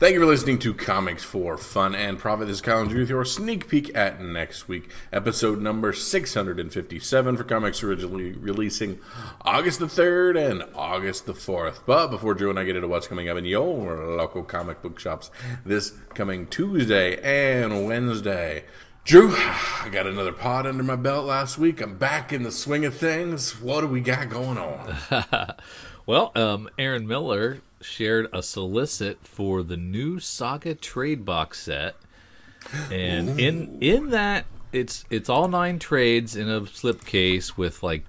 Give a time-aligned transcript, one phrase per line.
[0.00, 2.46] Thank you for listening to Comics for Fun and Profit.
[2.46, 7.36] This is Kyle and Drew with your sneak peek at next week, episode number 657
[7.36, 8.98] for comics originally releasing
[9.42, 11.80] August the 3rd and August the 4th.
[11.84, 14.98] But before Drew and I get into what's coming up in your local comic book
[14.98, 15.30] shops
[15.66, 18.64] this coming Tuesday and Wednesday,
[19.04, 21.82] Drew, I got another pod under my belt last week.
[21.82, 23.60] I'm back in the swing of things.
[23.60, 25.56] What do we got going on?
[26.06, 31.96] well, um, Aaron Miller shared a solicit for the new Saga trade box set,
[32.90, 33.42] and Ooh.
[33.42, 38.04] in in that it's it's all nine trades in a slipcase with like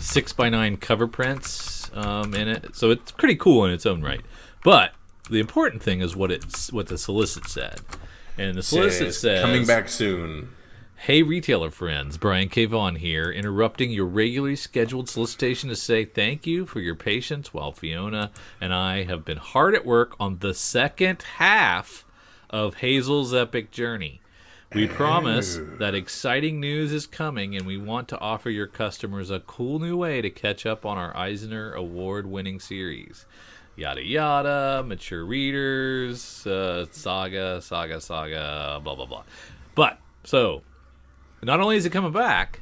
[0.00, 2.76] six by nine cover prints um, in it.
[2.76, 4.20] So it's pretty cool in its own right.
[4.62, 4.92] But
[5.30, 7.80] the important thing is what it's what the solicit said,
[8.38, 10.50] and the solicit says coming back soon.
[10.96, 12.64] Hey, retailer friends, Brian K.
[12.64, 17.72] Vaughan here, interrupting your regularly scheduled solicitation to say thank you for your patience while
[17.72, 22.06] Fiona and I have been hard at work on the second half
[22.48, 24.22] of Hazel's epic journey.
[24.74, 29.40] We promise that exciting news is coming, and we want to offer your customers a
[29.40, 33.26] cool new way to catch up on our Eisner Award winning series.
[33.76, 39.24] Yada yada, mature readers, uh, saga, saga, saga, blah, blah, blah.
[39.74, 40.62] But, so,
[41.44, 42.60] not only is it coming back,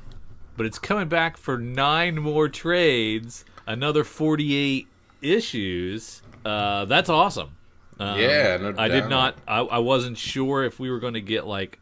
[0.56, 4.86] but it's coming back for nine more trades, another 48
[5.20, 6.22] issues.
[6.44, 7.56] Uh, that's awesome.
[7.98, 9.36] Um, yeah, no I did not.
[9.46, 11.78] I, I wasn't sure if we were going to get like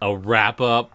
[0.00, 0.92] a wrap up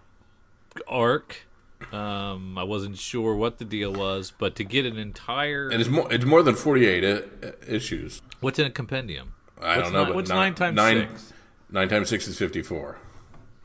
[0.88, 1.46] arc.
[1.92, 5.90] Um, I wasn't sure what the deal was, but to get an entire and it's
[5.90, 8.22] more it's more than forty eight I- issues.
[8.40, 9.34] What's in a compendium?
[9.60, 10.04] I what's don't know.
[10.04, 11.32] Nine, what's nine, nine times nine, six?
[11.70, 12.98] Nine times six is fifty four.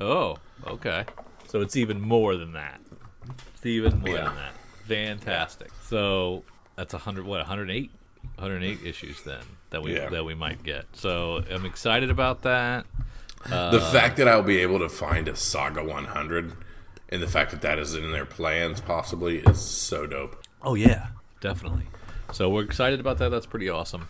[0.01, 1.05] Oh, okay.
[1.51, 2.79] So it's even more than that.
[3.55, 4.23] It's even more yeah.
[4.23, 4.53] than that.
[4.87, 5.69] Fantastic.
[5.83, 6.43] So
[6.77, 7.91] that's 100 what 108
[8.35, 10.07] 108 issues then that we yeah.
[10.07, 10.85] that we might get.
[10.93, 12.85] So I'm excited about that.
[13.51, 16.53] Uh, the fact that I'll be able to find a Saga 100
[17.09, 20.41] and the fact that that is in their plans possibly is so dope.
[20.61, 21.07] Oh yeah,
[21.41, 21.83] definitely.
[22.31, 23.27] So we're excited about that.
[23.27, 24.07] That's pretty awesome.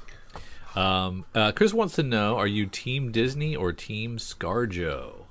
[0.76, 5.24] Um, uh, Chris wants to know: Are you Team Disney or Team ScarJo?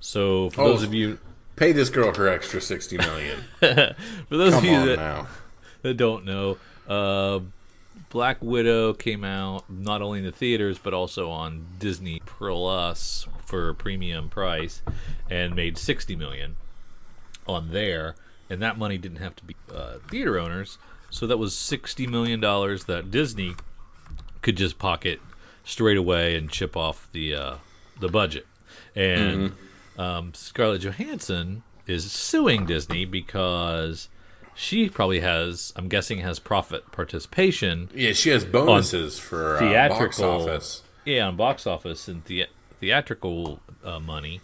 [0.00, 1.20] So for oh, those of you
[1.62, 3.38] Pay this girl her extra sixty million.
[3.60, 3.94] For
[4.30, 5.28] those Come of you that,
[5.82, 6.58] that, don't know,
[6.88, 7.38] uh,
[8.10, 13.68] Black Widow came out not only in the theaters but also on Disney Plus for
[13.68, 14.82] a premium price,
[15.30, 16.56] and made sixty million
[17.46, 18.16] on there.
[18.50, 20.78] And that money didn't have to be uh, theater owners,
[21.10, 23.54] so that was sixty million dollars that Disney
[24.40, 25.20] could just pocket
[25.62, 27.54] straight away and chip off the uh,
[28.00, 28.48] the budget.
[28.96, 29.66] And mm-hmm
[29.98, 34.08] um, Scarlett Johansson is suing Disney because
[34.54, 37.90] she probably has, I'm guessing, has profit participation.
[37.94, 40.82] Yeah, she has bonuses for theatrical uh, box office.
[41.04, 42.46] Yeah, on box office and the,
[42.80, 44.40] theatrical uh, money,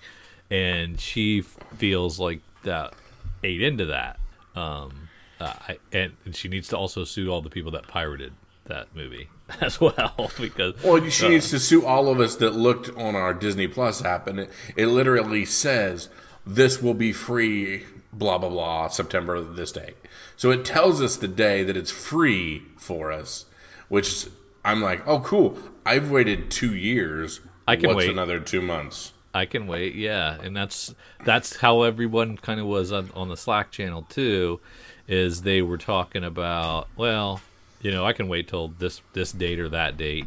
[0.50, 2.94] and she feels like that
[3.42, 4.18] ate into that.
[4.54, 5.08] Um,
[5.40, 8.32] uh, I, and, and she needs to also sue all the people that pirated
[8.64, 9.28] that movie
[9.60, 13.16] as well because well she uh, needs to sue all of us that looked on
[13.16, 16.10] our disney plus app and it, it literally says
[16.46, 19.94] this will be free blah blah blah september this day.
[20.36, 23.46] So it tells us the day that it's free for us
[23.88, 24.26] which
[24.64, 25.58] i'm like oh cool.
[25.88, 27.40] I've waited two years.
[27.66, 28.10] I can What's wait.
[28.10, 29.14] another two months?
[29.32, 30.94] I can wait, yeah, and that's
[31.24, 34.60] that's how everyone kind of was on, on the Slack channel too,
[35.06, 37.40] is they were talking about well,
[37.80, 40.26] you know, I can wait till this this date or that date.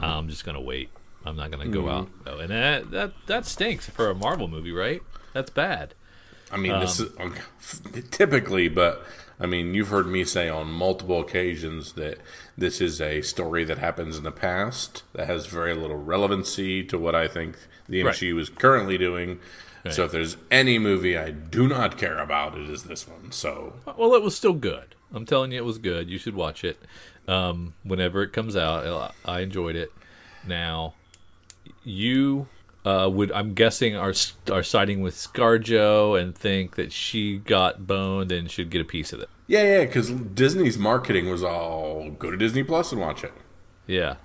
[0.00, 0.90] I'm just gonna wait.
[1.24, 1.88] I'm not gonna go mm-hmm.
[1.88, 2.08] out.
[2.26, 5.02] Oh, and that that that stinks for a Marvel movie, right?
[5.32, 5.94] That's bad.
[6.50, 7.10] I mean, um, this is
[8.10, 9.04] typically, but
[9.38, 12.18] I mean, you've heard me say on multiple occasions that
[12.56, 16.98] this is a story that happens in the past that has very little relevancy to
[16.98, 17.56] what I think
[17.88, 18.42] the MCU right.
[18.42, 19.40] is currently doing.
[19.84, 19.94] Right.
[19.94, 23.30] So if there's any movie I do not care about, it is this one.
[23.32, 24.95] So well, it was still good.
[25.16, 26.10] I'm telling you, it was good.
[26.10, 26.78] You should watch it
[27.26, 29.14] um, whenever it comes out.
[29.24, 29.90] I enjoyed it.
[30.46, 30.94] Now,
[31.82, 32.48] you
[32.84, 34.12] uh, would, I'm guessing, are
[34.52, 39.12] are siding with ScarJo and think that she got boned and should get a piece
[39.12, 39.30] of it.
[39.46, 43.32] Yeah, yeah, because Disney's marketing was all go to Disney Plus and watch it.
[43.86, 44.16] Yeah,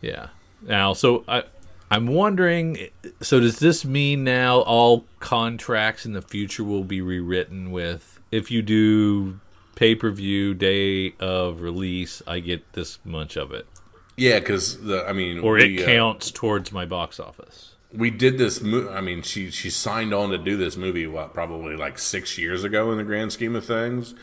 [0.00, 0.28] yeah.
[0.62, 1.44] Now, so I,
[1.90, 2.88] I'm wondering.
[3.20, 8.50] So does this mean now all contracts in the future will be rewritten with if
[8.50, 9.40] you do
[9.78, 13.66] pay per view day of release, I get this much of it.
[14.16, 17.76] Yeah, because the I mean, or it uh, counts uh, towards my box office.
[17.92, 18.60] We did this.
[18.60, 21.06] Mo- I mean, she she signed on to do this movie.
[21.06, 24.14] What probably like six years ago in the grand scheme of things,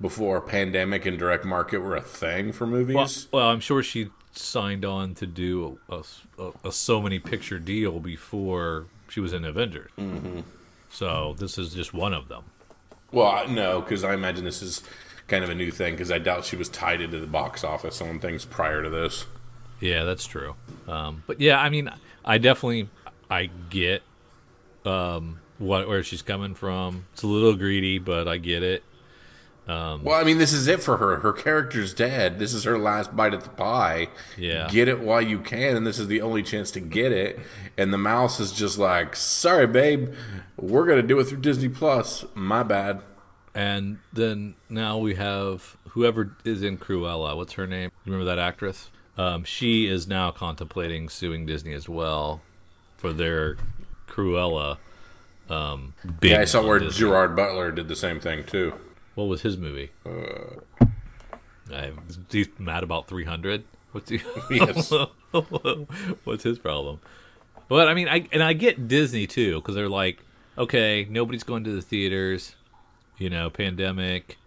[0.00, 2.94] before pandemic and direct market were a thing for movies.
[2.94, 6.04] Well, well I'm sure she signed on to do a,
[6.38, 9.90] a, a so many picture deal before she was in Avengers.
[9.98, 10.40] Mm-hmm.
[10.88, 12.44] So this is just one of them.
[13.12, 14.82] Well, no, because I imagine this is
[15.28, 15.94] kind of a new thing.
[15.94, 19.26] Because I doubt she was tied into the box office on things prior to this.
[19.80, 20.54] Yeah, that's true.
[20.86, 21.90] Um, but yeah, I mean,
[22.24, 22.88] I definitely
[23.30, 24.02] I get
[24.84, 27.06] um, what where she's coming from.
[27.12, 28.82] It's a little greedy, but I get it.
[30.02, 31.16] Well, I mean, this is it for her.
[31.20, 32.38] Her character's dead.
[32.38, 34.08] This is her last bite at the pie.
[34.36, 34.68] Yeah.
[34.70, 37.38] Get it while you can, and this is the only chance to get it.
[37.78, 40.12] And the mouse is just like, sorry, babe,
[40.56, 42.24] we're gonna do it through Disney Plus.
[42.34, 43.02] My bad.
[43.54, 47.36] And then now we have whoever is in Cruella.
[47.36, 47.90] What's her name?
[48.04, 48.90] You remember that actress?
[49.18, 52.40] Um, she is now contemplating suing Disney as well
[52.96, 53.56] for their
[54.08, 54.78] Cruella.
[55.48, 57.00] Um, Yeah, I saw where Disney.
[57.00, 58.72] Gerard Butler did the same thing too.
[59.14, 59.90] What was his movie?
[60.06, 61.90] Uh,
[62.30, 63.64] he's mad about 300.
[63.92, 64.20] What's he?
[64.50, 64.92] Yes.
[66.24, 67.00] What's his problem?
[67.68, 70.18] But I mean, I and I get Disney too because they're like,
[70.58, 72.56] okay, nobody's going to the theaters,
[73.18, 74.38] you know, pandemic.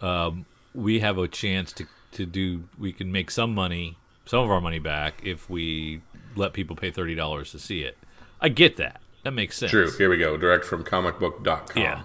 [0.00, 2.64] Um, we have a chance to to do.
[2.76, 3.96] We can make some money,
[4.26, 6.02] some of our money back if we
[6.34, 7.96] let people pay thirty dollars to see it.
[8.40, 9.00] I get that.
[9.22, 9.70] That makes sense.
[9.70, 9.90] True.
[9.96, 10.36] Here we go.
[10.36, 11.80] Direct from comicbook.com.
[11.82, 12.02] Yeah.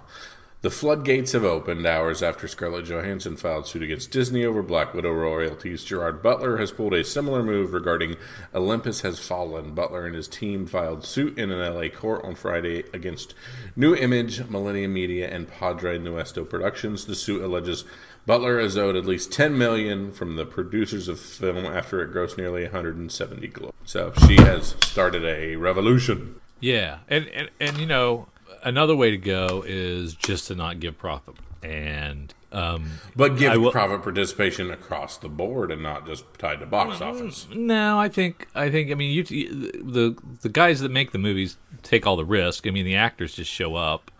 [0.62, 5.12] The floodgates have opened hours after Scarlett Johansson filed suit against Disney over Black Widow
[5.12, 5.84] royalties.
[5.84, 8.16] Gerard Butler has pulled a similar move regarding
[8.54, 9.72] Olympus Has Fallen.
[9.74, 13.32] Butler and his team filed suit in an LA court on Friday against
[13.74, 17.06] Nu Image, Millennium Media, and Padre Nuestro Productions.
[17.06, 17.86] The suit alleges
[18.26, 22.12] Butler is owed at least 10 million from the producers of the film after it
[22.12, 23.74] grossed nearly 170 global.
[23.86, 26.38] So she has started a revolution.
[26.60, 28.28] Yeah, and, and and you know
[28.62, 33.70] another way to go is just to not give profit and um, But give will-
[33.70, 37.46] profit participation across the board and not just tied to box office.
[37.54, 41.56] no, I think I think I mean you the the guys that make the movies
[41.82, 42.66] take all the risk.
[42.66, 44.10] I mean the actors just show up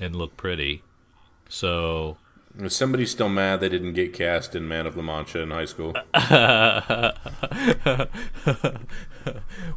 [0.00, 0.82] and look pretty.
[1.48, 2.18] So
[2.58, 5.64] Is somebody still mad they didn't get cast in Man of La Mancha in high
[5.64, 5.94] school?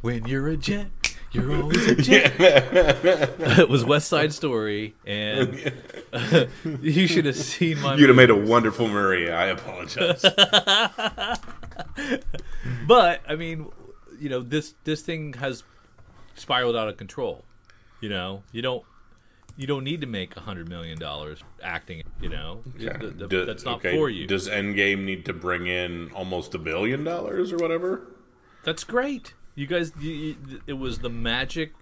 [0.02, 0.88] when you're a jet,
[1.32, 2.34] you're always a jet.
[2.40, 5.72] it was West Side Story, and
[6.82, 7.96] you should have seen my.
[7.96, 9.36] You'd have made a wonderful Maria.
[9.36, 10.22] I apologize.
[12.88, 13.68] But I mean,
[14.20, 15.64] you know, this this thing has
[16.36, 17.44] spiraled out of control.
[18.02, 18.84] You know, you don't
[19.58, 22.04] you don't need to make a hundred million dollars acting.
[22.22, 22.98] You know, Yeah.
[22.98, 24.28] Th- th- Do- that's not okay, for you.
[24.28, 28.02] Does Endgame need to bring in almost a billion dollars or whatever?
[28.64, 29.34] That's great.
[29.56, 31.74] You guys, you, you, it was the magic.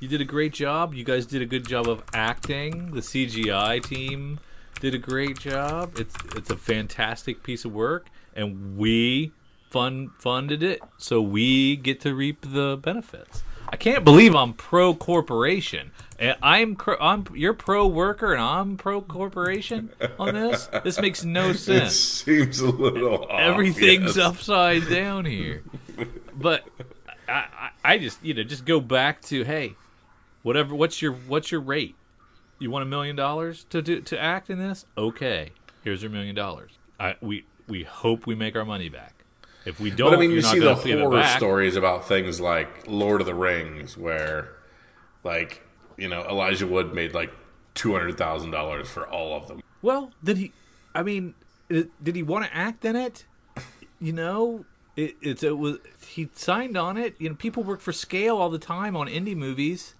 [0.00, 0.94] You did a great job.
[0.94, 2.92] You guys did a good job of acting.
[2.92, 4.40] The CGI team
[4.80, 5.98] did a great job.
[5.98, 9.32] It's it's a fantastic piece of work, and we
[9.70, 13.42] fund funded it, so we get to reap the benefits.
[13.68, 15.90] I can't believe I'm pro corporation.
[16.20, 20.68] I'm I'm you're pro worker and I'm pro corporation on this.
[20.84, 21.92] This makes no sense.
[22.20, 24.24] It seems a little off, everything's yes.
[24.24, 25.64] upside down here.
[26.36, 26.64] But
[27.28, 29.74] I, I, I just you know just go back to hey,
[30.42, 30.74] whatever.
[30.74, 31.96] What's your what's your rate?
[32.58, 34.86] You want a million dollars to do to act in this?
[34.96, 35.50] Okay,
[35.82, 36.72] here's your million dollars.
[36.98, 39.24] I we we hope we make our money back.
[39.64, 41.76] If we don't, But I mean, you're you see the gonna give it horror stories
[41.76, 44.56] about things like Lord of the Rings, where,
[45.22, 45.62] like,
[45.96, 47.32] you know, Elijah Wood made like
[47.72, 49.62] two hundred thousand dollars for all of them.
[49.80, 50.52] Well, did he?
[50.94, 51.34] I mean,
[51.68, 53.24] did he want to act in it?
[54.00, 57.14] You know, it, it's it was he signed on it.
[57.18, 59.94] You know, people work for scale all the time on indie movies.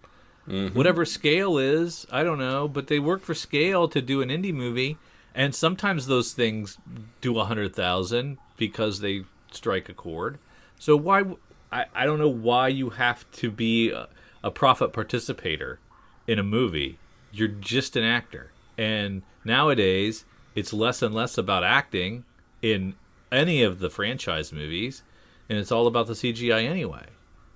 [0.49, 0.77] Mm-hmm.
[0.77, 4.53] Whatever scale is, I don't know, but they work for scale to do an indie
[4.53, 4.99] movie,
[5.35, 6.77] and sometimes those things
[7.23, 10.39] do a hundred thousand because they strike a chord.
[10.79, 11.25] So why?
[11.73, 14.09] I, I don't know why you have to be a,
[14.43, 15.81] a profit participator
[16.27, 16.99] in a movie.
[17.33, 18.53] You're just an actor.
[18.77, 20.25] And nowadays,
[20.55, 22.25] it's less and less about acting
[22.63, 22.95] in
[23.35, 25.03] any of the franchise movies,
[25.49, 27.07] and it's all about the CGI anyway.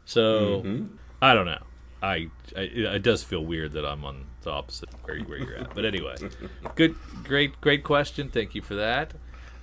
[0.05, 0.87] So
[1.23, 1.63] I don't know.
[2.03, 5.75] I, I it does feel weird that I'm on the opposite where, where you're at.
[5.75, 6.15] But anyway,
[6.75, 6.95] good,
[7.25, 8.29] great, great question.
[8.29, 9.15] Thank you for that.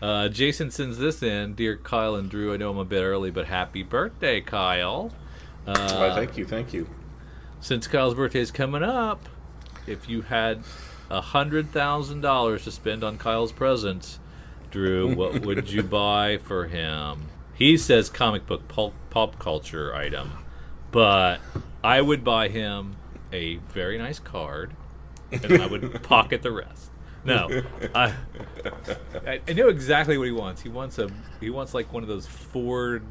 [0.01, 2.53] Uh, Jason sends this in, dear Kyle and Drew.
[2.53, 5.11] I know I'm a bit early, but happy birthday, Kyle.
[5.65, 6.87] Why, thank you, thank you.
[7.61, 9.27] Since Kyle's birthday is coming up,
[9.87, 10.63] if you had
[11.09, 14.19] a hundred thousand dollars to spend on Kyle's presents,
[14.75, 17.29] Drew, what would you buy for him?
[17.53, 20.33] He says comic book pulp, pop culture item,
[20.91, 21.39] but
[21.81, 22.97] I would buy him
[23.31, 24.75] a very nice card,
[25.31, 26.91] and I would pocket the rest.
[27.23, 27.63] No,
[27.95, 28.13] I,
[29.25, 30.61] I know exactly what he wants.
[30.61, 33.01] He wants a he wants like one of those Ford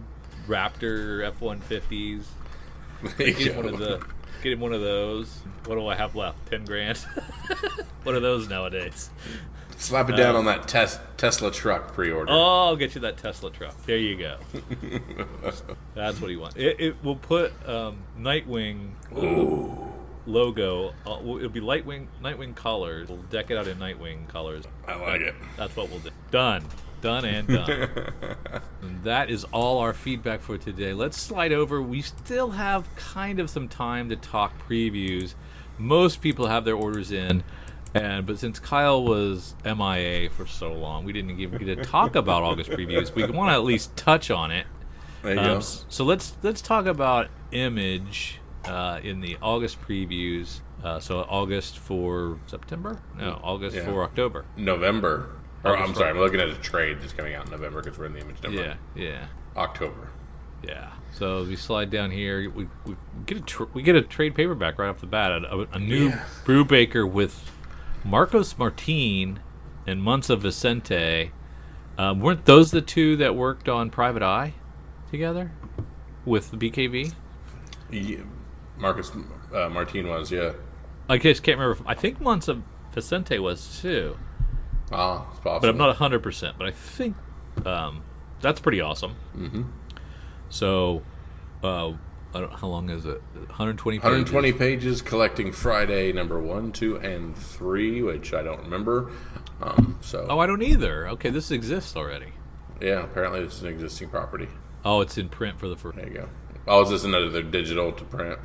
[0.46, 2.28] Raptor F one fifties.
[3.16, 4.04] Get him one of the
[4.42, 5.34] get him one of those.
[5.64, 6.44] What do I have left?
[6.50, 6.98] Ten grand.
[8.02, 9.08] what are those nowadays?
[9.76, 12.32] Slap it down on that tes- Tesla truck pre-order.
[12.32, 13.74] Oh, I'll get you that Tesla truck.
[13.86, 14.36] There you go.
[15.94, 16.56] That's what he wants.
[16.56, 18.90] It, it will put um, Nightwing
[20.26, 20.94] logo.
[21.06, 23.08] Uh, it'll be Lightwing Nightwing colors.
[23.08, 24.64] We'll deck it out in Nightwing colors.
[24.86, 25.34] I like it.
[25.56, 26.10] That's what we'll do.
[26.30, 26.64] Done.
[27.00, 27.68] Done and done.
[28.82, 30.94] and that is all our feedback for today.
[30.94, 31.82] Let's slide over.
[31.82, 35.34] We still have kind of some time to talk previews.
[35.76, 37.44] Most people have their orders in.
[37.94, 42.16] And but since Kyle was MIA for so long, we didn't even get to talk
[42.16, 43.14] about August previews.
[43.14, 44.66] We want to at least touch on it.
[45.22, 45.60] There you Um, go.
[45.60, 50.60] so let's let's talk about Image uh, in the August previews.
[50.82, 53.00] Uh, so August for September?
[53.18, 53.84] No, August Yeah.
[53.86, 54.44] for October.
[54.56, 55.30] November.
[55.62, 57.98] Or I'm August sorry, I'm looking at a trade that's coming out in November because
[57.98, 58.60] we're in the image number.
[58.60, 59.26] Yeah, yeah.
[59.56, 60.08] October.
[60.62, 60.90] Yeah.
[61.12, 62.50] So we slide down here.
[62.50, 65.30] We, we get a tr- we get a trade paperback right off the bat.
[65.32, 66.24] A, a new Yeah.
[66.44, 67.50] Brubaker with
[68.04, 69.40] Marcos Martin
[69.86, 71.30] and Muntsa Vicente.
[71.96, 74.54] Um, weren't those the two that worked on Private Eye
[75.10, 75.52] together
[76.24, 77.12] with the BKV?
[77.90, 78.18] Yeah.
[78.76, 79.12] Marcus
[79.54, 80.52] uh, Martin was, yeah.
[81.08, 81.80] I just can't remember.
[81.82, 84.16] if- I think Muntsa Vicente was too,
[84.92, 85.60] Ah, it's possible.
[85.60, 86.56] but I'm not hundred percent.
[86.58, 87.16] But I think
[87.64, 88.02] um,
[88.40, 89.14] that's pretty awesome.
[89.36, 89.62] Mm-hmm.
[90.48, 91.02] So,
[91.62, 91.92] uh,
[92.34, 93.22] how long is it?
[93.34, 94.04] 120 pages?
[94.04, 99.10] 120 pages collecting Friday number one, two, and three, which I don't remember.
[99.62, 101.08] Um, so Oh, I don't either.
[101.10, 102.32] Okay, this exists already.
[102.80, 104.48] yeah, apparently it's an existing property.
[104.84, 105.96] Oh, it's in print for the first.
[105.96, 106.28] There you go.
[106.66, 108.38] Oh, is this another digital to print?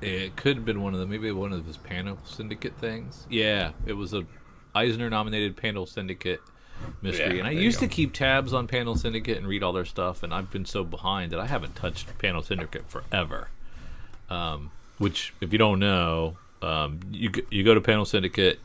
[0.00, 3.26] It could have been one of the maybe one of his panel syndicate things.
[3.30, 4.24] Yeah, it was a
[4.74, 6.40] Eisner nominated panel syndicate
[7.02, 9.84] mystery, Yeah, and I used to keep tabs on panel syndicate and read all their
[9.84, 13.48] stuff, and I've been so behind that I haven't touched panel syndicate forever.
[14.28, 18.58] Um, which, if you don't know, um, you you go to panel syndicate,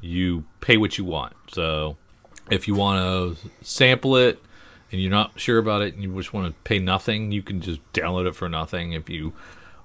[0.00, 1.34] you pay what you want.
[1.48, 1.96] So
[2.50, 4.42] if you want to sample it
[4.90, 7.60] and you're not sure about it and you just want to pay nothing, you can
[7.60, 8.92] just download it for nothing.
[8.92, 9.32] If you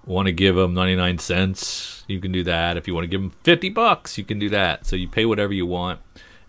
[0.05, 2.77] want to give them 99 cents, you can do that.
[2.77, 4.85] If you want to give them 50 bucks, you can do that.
[4.85, 5.99] So you pay whatever you want.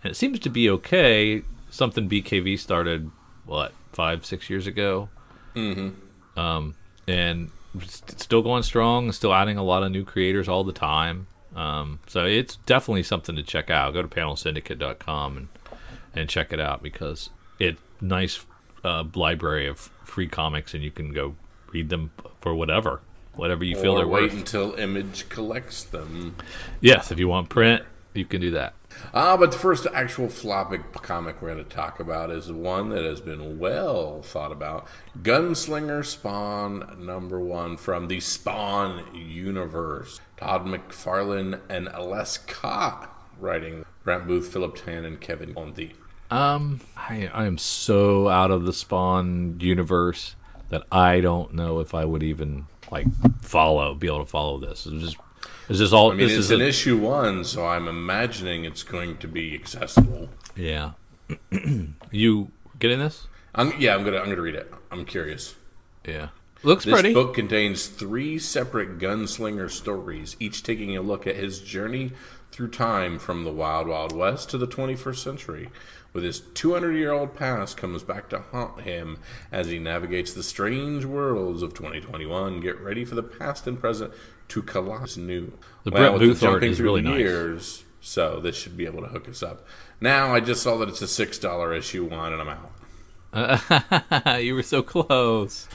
[0.04, 1.42] And it seems to be okay.
[1.70, 3.10] Something BKV started,
[3.46, 5.08] what, five, six years ago?
[5.56, 6.38] Mm-hmm.
[6.38, 6.76] Um,
[7.08, 11.26] and it's still going strong, still adding a lot of new creators all the time.
[11.56, 13.94] Um, so it's definitely something to check out.
[13.94, 15.48] Go to panelsyndicate.com and
[16.14, 18.44] and check it out because it's nice
[18.84, 21.34] uh, library of free comics and you can go
[21.72, 23.00] read them for whatever
[23.34, 24.32] whatever you feel or they're wait worth.
[24.34, 26.36] until Image collects them.
[26.80, 27.82] Yes, if you want print,
[28.12, 28.74] you can do that.
[29.12, 33.04] Ah, but the first actual floppy comic we're going to talk about is one that
[33.04, 34.86] has been well thought about.
[35.22, 40.20] Gunslinger Spawn number one from the Spawn universe.
[40.36, 43.84] Todd McFarlane and Les Cott writing.
[44.04, 45.94] Grant Booth, Philip Tan, and Kevin Conti.
[46.30, 50.36] Um, I I am so out of the Spawn universe
[50.70, 53.06] that I don't know if I would even like
[53.40, 54.86] follow, be able to follow this.
[54.86, 55.16] It's just,
[55.68, 56.12] is this all?
[56.12, 59.28] I mean, this it's is an a- issue one, so I'm imagining it's going to
[59.28, 60.28] be accessible.
[60.56, 60.92] yeah.
[62.10, 63.26] you getting this?
[63.54, 64.72] I'm, yeah, I'm gonna I'm gonna read it.
[64.90, 65.54] I'm curious.
[66.06, 66.28] Yeah,
[66.62, 67.14] looks This pretty.
[67.14, 72.12] book contains three separate gunslinger stories, each taking a look at his journey
[72.52, 75.70] through time from the Wild Wild West to the 21st century.
[76.14, 79.18] With his 200 year old past comes back to haunt him
[79.50, 82.60] as he navigates the strange worlds of 2021.
[82.60, 84.12] Get ready for the past and present
[84.48, 85.52] to collide new.
[85.82, 87.18] The Brett Booth art is really the nice.
[87.18, 89.66] years, so this should be able to hook us up.
[90.00, 92.58] Now I just saw that it's a six dollar issue one, and I'm
[93.34, 94.40] out.
[94.44, 95.66] you were so close.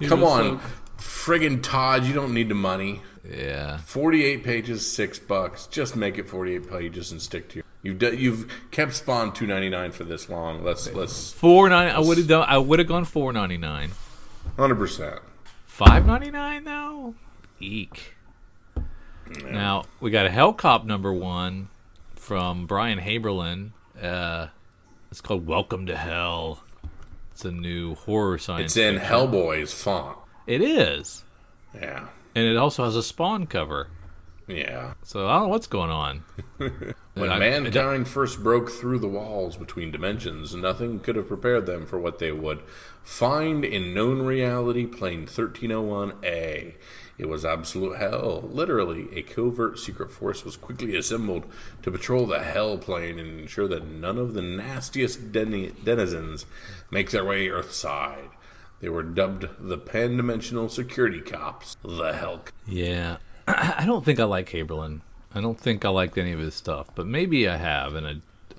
[0.00, 0.66] You Come were on, so-
[0.98, 3.00] friggin' Todd, you don't need the money.
[3.30, 3.78] Yeah.
[3.78, 5.66] 48 pages, six bucks.
[5.66, 7.64] Just make it 48 pages and stick to your.
[7.82, 10.64] You've d- you've kept Spawn 2.99 for this long.
[10.64, 11.90] Let's let's Four nine.
[11.90, 12.44] I would have done.
[12.48, 13.90] I would have gone four ninety nine.
[14.56, 14.74] 100.
[14.74, 15.20] percent
[15.66, 17.14] Five ninety nine though.
[17.60, 18.14] Eek.
[19.44, 21.68] Now we got a Hellcop number one
[22.16, 23.70] from Brian Haberlin.
[24.00, 24.48] Uh,
[25.10, 26.62] it's called Welcome to Hell.
[27.32, 28.72] It's a new horror science.
[28.72, 29.12] It's in fiction.
[29.12, 30.18] Hellboy's font.
[30.48, 31.22] It is,
[31.74, 32.08] Yeah,
[32.38, 33.88] and it also has a Spawn cover.
[34.46, 34.94] yeah.
[35.02, 36.22] So I don't know what's going on.
[37.14, 41.84] When I- mankind first broke through the walls between dimensions, nothing could have prepared them
[41.84, 42.60] for what they would
[43.02, 46.74] find in known reality plane 1301A.
[47.18, 48.48] It was absolute hell.
[48.52, 51.46] Literally, a covert secret force was quickly assembled
[51.82, 56.46] to patrol the hell plane and ensure that none of the nastiest den- denizens
[56.92, 58.28] make their way earthside.
[58.80, 62.44] They were dubbed the pan-dimensional security cops, the Hell.
[62.66, 63.16] Yeah,
[63.48, 65.00] I don't think I like Haberlin.
[65.34, 68.14] I don't think I liked any of his stuff, but maybe I have, and I,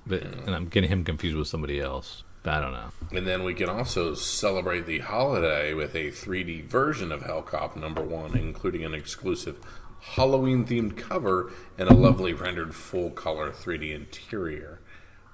[0.05, 2.23] but, and I'm getting him confused with somebody else.
[2.45, 2.91] I don't know.
[3.11, 8.01] And then we can also celebrate the holiday with a 3D version of Hellcop number
[8.01, 9.59] one, including an exclusive
[10.01, 14.79] Halloween themed cover and a lovely rendered full color 3D interior.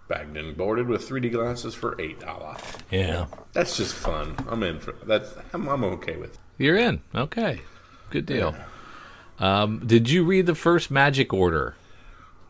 [0.08, 2.56] Bagged and boarded with 3D glasses for eight dollar.
[2.92, 4.36] Yeah, That's just fun.
[4.48, 5.34] I'm in for that's.
[5.54, 6.34] I'm, I'm okay with.
[6.36, 6.40] it.
[6.60, 7.02] you're in.
[7.16, 7.62] Okay,
[8.12, 8.56] good deal.
[9.40, 11.76] Um, did you read the first Magic Order?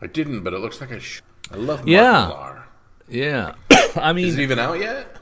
[0.02, 0.98] I didn't, but it looks like I.
[0.98, 2.62] Sh- I love Yeah.
[3.08, 3.54] Yeah,
[3.96, 5.16] I mean, Is it even out yet?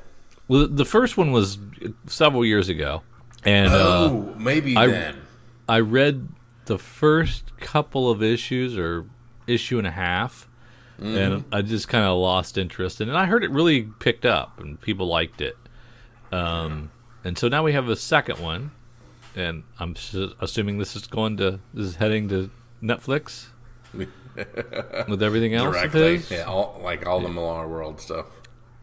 [0.49, 1.59] well, the first one was
[2.07, 3.03] several years ago,
[3.45, 3.77] and uh,
[4.11, 5.21] oh, maybe I- then.
[5.69, 6.29] I read
[6.65, 9.07] the first couple of issues or
[9.47, 10.49] issue and a half,
[10.99, 13.01] and I just kind of lost interest.
[13.01, 15.57] And I heard it really picked up and people liked it.
[16.33, 16.91] Um,
[17.25, 18.73] and so now we have a second one,
[19.35, 19.95] and I'm
[20.41, 22.51] assuming this is going to this is heading to
[22.83, 23.47] Netflix
[23.95, 25.75] with everything else.
[25.75, 28.27] Directly, yeah, all, like all the Millar World stuff.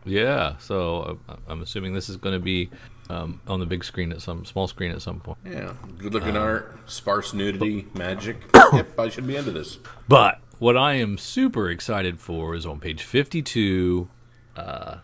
[0.03, 2.71] Yeah, so uh, I'm assuming this is going to be
[3.09, 5.37] um, on the big screen at some small screen at some point.
[5.45, 8.37] Yeah, good looking Um, art, sparse nudity, magic.
[8.73, 9.77] yep, I should be into this.
[10.07, 14.07] But what I am super excited for is on page 52.
[14.55, 14.97] Uh,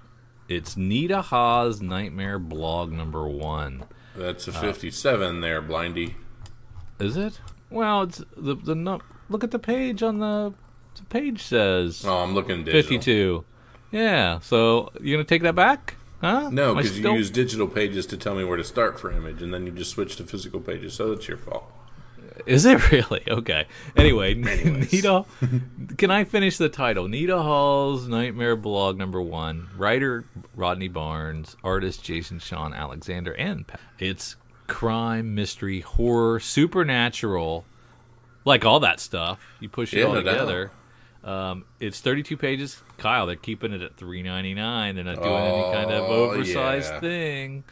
[0.47, 3.85] it's Nita Hawes Nightmare blog number one.
[4.15, 6.13] That's Uh, a 57 there, Blindy.
[6.99, 7.39] Is it?
[7.71, 10.53] Well, it's the the no, look at the page on the
[10.95, 12.81] the page says Oh, I'm looking digital.
[12.81, 13.45] 52.
[13.91, 15.95] Yeah, so you're gonna take that back?
[16.21, 16.49] Huh?
[16.51, 19.51] No, because you use digital pages to tell me where to start for image, and
[19.51, 21.71] then you just switch to physical pages, so that's your fault.
[22.45, 23.23] Is it really?
[23.29, 23.65] Okay.
[23.95, 24.91] Anyway, Anyways.
[24.93, 25.25] Nita,
[25.97, 27.07] can I finish the title?
[27.07, 29.69] Nita Hawes' Nightmare Blog number one.
[29.77, 30.25] Writer
[30.55, 34.35] Rodney Barnes, artist Jason Shawn Alexander, and Pa- it's
[34.67, 37.65] crime, mystery, horror, supernatural,
[38.45, 39.39] like all that stuff.
[39.59, 40.71] You push it Yeah, all no together.
[41.23, 42.81] Um, it's 32 pages.
[42.97, 44.95] Kyle, they're keeping it at 3.99.
[44.95, 46.99] They're not doing any kind of Oh, oversized yeah.
[47.01, 47.63] thing.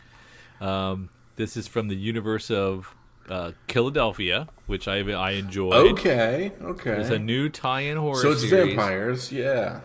[0.59, 2.93] Um, this is from the universe of
[3.29, 5.93] uh, Killadelphia, which I I enjoyed.
[5.93, 7.01] Okay, okay.
[7.01, 8.75] It's a new tie-in horror so it's series.
[8.75, 9.81] vampires, yeah.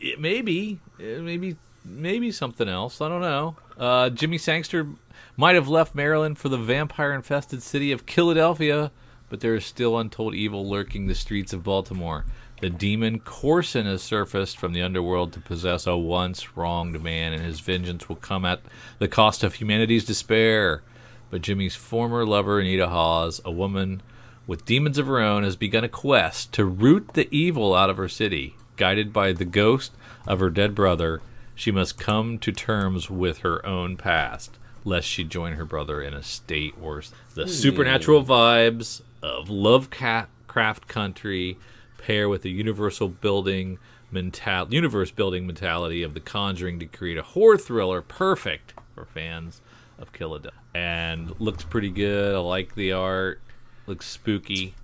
[0.00, 3.00] It maybe, maybe, maybe something else.
[3.00, 3.56] I don't know.
[3.78, 4.88] Uh, Jimmy Sangster
[5.36, 8.90] might have left Maryland for the vampire-infested city of Killadelphia,
[9.28, 12.24] but there is still untold evil lurking the streets of Baltimore.
[12.60, 17.42] The demon Corson has surfaced from the underworld to possess a once wronged man, and
[17.42, 18.60] his vengeance will come at
[18.98, 20.82] the cost of humanity's despair.
[21.30, 24.02] But Jimmy's former lover, Anita Hawes, a woman
[24.46, 27.96] with demons of her own, has begun a quest to root the evil out of
[27.96, 28.56] her city.
[28.76, 29.92] Guided by the ghost
[30.26, 31.20] of her dead brother,
[31.54, 36.14] she must come to terms with her own past, lest she join her brother in
[36.14, 37.12] a state worse.
[37.34, 37.50] The hmm.
[37.50, 41.58] supernatural vibes of Lovecraft country
[41.98, 43.78] pair with the universal building
[44.10, 49.60] mental universe building mentality of The Conjuring to create a horror thriller perfect for fans
[50.00, 50.50] of Killadelphia.
[50.74, 52.34] And looks pretty good.
[52.34, 53.40] I like the art.
[53.86, 54.74] Looks spooky.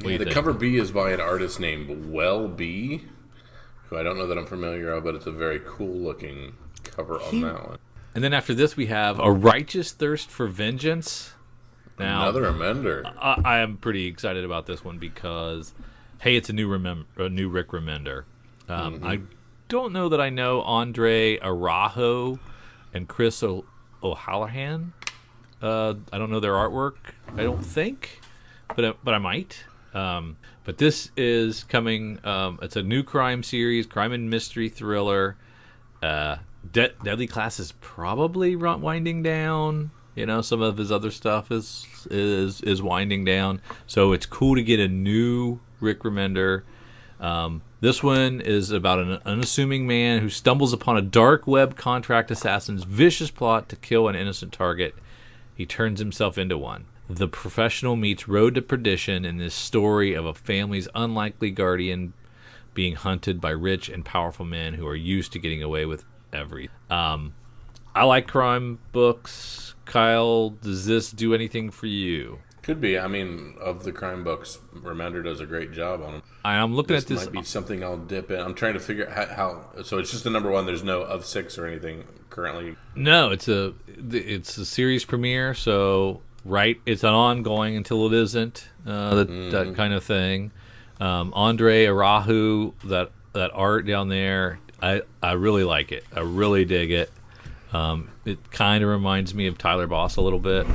[0.00, 0.34] What Yeah, the think?
[0.34, 3.02] cover B is by an artist named Well B,
[3.86, 7.20] who I don't know that I'm familiar of, but it's a very cool looking cover
[7.20, 7.78] on that one.
[8.14, 11.32] And then after this, we have A Righteous Thirst for Vengeance.
[11.98, 13.04] Now, Another Remender.
[13.18, 15.72] I, I am pretty excited about this one because,
[16.20, 18.24] hey, it's a new remem- a new Rick Remender.
[18.68, 19.20] Um, I
[19.68, 22.38] don't know that I know Andre Araujo
[22.92, 23.64] and Chris o-
[24.02, 24.92] O'Halloran.
[25.62, 26.96] Uh, I don't know their artwork.
[27.36, 28.20] I don't think,
[28.74, 29.64] but but I might.
[29.94, 32.18] Um, but this is coming.
[32.24, 35.36] Um, it's a new crime series, crime and mystery thriller.
[36.02, 36.36] Uh,
[36.70, 39.90] De- Deadly Class is probably winding down.
[40.14, 43.60] You know, some of his other stuff is is is winding down.
[43.86, 46.62] So it's cool to get a new Rick Remender.
[47.20, 52.30] Um, this one is about an unassuming man who stumbles upon a dark web contract
[52.30, 54.94] assassin's vicious plot to kill an innocent target.
[55.54, 56.86] He turns himself into one.
[57.08, 62.12] The professional meets Road to Perdition in this story of a family's unlikely guardian
[62.74, 66.74] being hunted by rich and powerful men who are used to getting away with everything.
[66.90, 67.34] Um,
[67.94, 69.74] I like crime books.
[69.86, 72.40] Kyle, does this do anything for you?
[72.66, 72.98] Could be.
[72.98, 76.22] I mean, of the crime books, Remender does a great job on them.
[76.44, 77.24] I'm looking This at this.
[77.26, 78.40] might be something I'll dip in.
[78.40, 79.82] I'm trying to figure out how, how.
[79.84, 80.66] So it's just the number one.
[80.66, 82.74] There's no of six or anything currently.
[82.96, 88.68] No, it's a it's a series premiere, so right, it's an ongoing until it isn't.
[88.84, 90.50] Uh, that that kind of thing.
[90.98, 96.04] Um, Andre Araujo, that that art down there, I I really like it.
[96.12, 97.12] I really dig it.
[97.72, 100.66] Um, it kind of reminds me of Tyler Boss a little bit,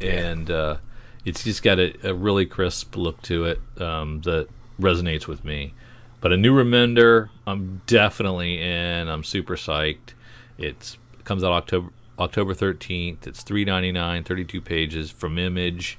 [0.00, 0.76] and uh,
[1.24, 4.48] it's just got a, a really crisp look to it um, that
[4.80, 5.74] resonates with me.
[6.20, 9.08] But a new Remender, I'm definitely in.
[9.08, 10.14] I'm super psyched.
[10.58, 13.26] It's it comes out October October 13th.
[13.26, 15.98] It's 3.99, 32 pages from Image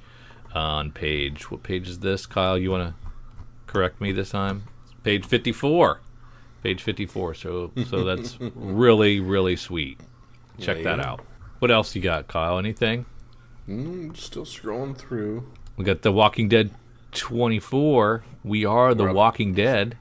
[0.54, 1.50] uh, on page.
[1.50, 2.56] What page is this, Kyle?
[2.56, 3.10] You want to
[3.66, 4.64] correct me this time?
[5.02, 6.00] Page 54.
[6.62, 7.34] Page 54.
[7.34, 9.98] So so that's really really sweet.
[10.60, 11.24] Check Yeah, that out.
[11.58, 12.58] What else you got, Kyle?
[12.58, 13.06] Anything?
[13.68, 15.50] Mm, still scrolling through.
[15.76, 16.70] We got The Walking Dead
[17.12, 18.24] 24.
[18.42, 19.96] We are The Walking Dead.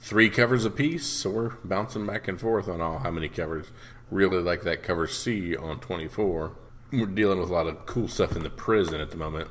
[0.00, 3.66] Three covers apiece, so we're bouncing back and forth on all how many covers.
[4.10, 6.52] Really like that cover C on 24.
[6.92, 9.50] We're dealing with a lot of cool stuff in the prison at the moment,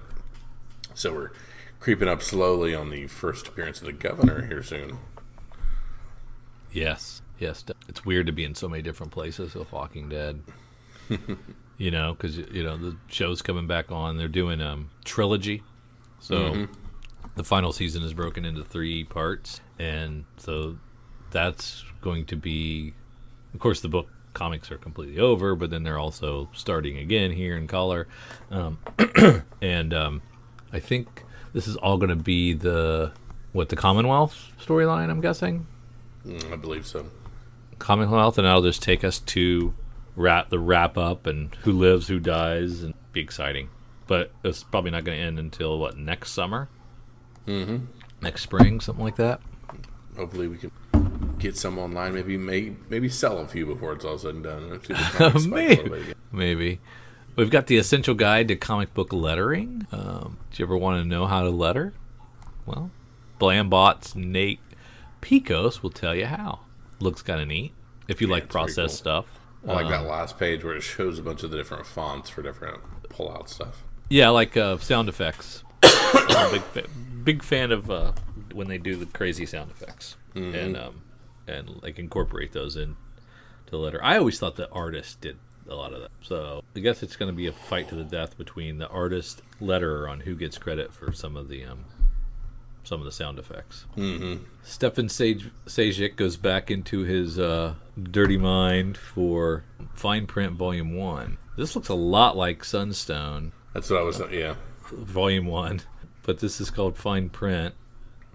[0.94, 1.32] so we're
[1.82, 4.98] creeping up slowly on the first appearance of the governor here soon.
[6.72, 7.66] Yes, yes.
[7.90, 10.42] It's weird to be in so many different places with Walking Dead.
[11.78, 14.18] you know, because you know the show's coming back on.
[14.18, 15.64] They're doing um trilogy,
[16.20, 16.68] so
[17.36, 20.78] the final season is broken into three parts, and so
[21.32, 22.94] that's going to be,
[23.54, 27.58] of course, the book comics are completely over, but then they're also starting again here
[27.58, 28.08] in color,
[28.52, 28.78] um,
[29.62, 30.22] and um,
[30.72, 33.12] I think this is all going to be the
[33.52, 35.10] what the Commonwealth storyline.
[35.10, 35.68] I'm guessing.
[36.26, 37.06] Mm, I believe so.
[37.80, 39.74] Commonwealth, and that'll just take us to
[40.16, 43.70] wrap the wrap up and who lives, who dies, and be exciting.
[44.08, 46.70] But it's probably not going to end until what next summer,
[47.48, 47.86] Mm-hmm.
[48.22, 49.40] next spring, something like that.
[50.18, 50.72] Hopefully, we can
[51.40, 52.14] get some online.
[52.14, 54.64] Maybe, may, maybe sell a few before it's all said and done.
[54.64, 56.16] and see the comics spike a little bit again.
[56.32, 56.80] Maybe
[57.36, 59.86] we've got the essential guide to comic book lettering.
[59.92, 61.94] Um, do you ever want to know how to letter?
[62.66, 62.90] Well,
[63.40, 64.60] Blambot's Nate
[65.22, 66.60] Piekos will tell you how.
[67.00, 67.74] Looks kind of neat
[68.08, 68.98] if you Yeah, like process cool.
[68.98, 69.26] stuff.
[69.68, 72.42] I like that last page where it shows a bunch of the different fonts for
[72.42, 73.84] different pull-out stuff.
[74.10, 75.64] Yeah, I like uh, sound effects.
[75.84, 76.90] I'm a big, fa-
[77.24, 78.12] big fan of uh,
[78.54, 81.02] when they do the crazy sound effects and um,
[81.48, 82.96] and like incorporate those in
[83.66, 84.04] to the letter.
[84.04, 86.12] I always thought the artist did a lot of that.
[86.22, 89.42] So I guess it's going to be a fight to the death between the artist
[89.62, 91.86] letterer on who gets credit for some of the um,
[92.86, 93.86] some of the sound effects.
[93.98, 94.44] Mm-hmm.
[94.64, 101.38] Stefan Saj- Sejic goes back into his uh, dirty mind for Fine Print Volume One.
[101.58, 103.52] This looks a lot like Sunstone.
[103.74, 104.22] That's what I was.
[104.32, 104.56] Yeah,
[104.92, 105.82] Volume One,
[106.24, 107.74] but this is called Fine Print.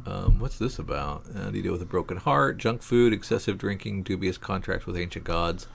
[0.07, 1.25] Um, what's this about?
[1.35, 4.97] Uh, do you deal with a broken heart, junk food, excessive drinking, dubious contracts with
[4.97, 5.67] ancient gods?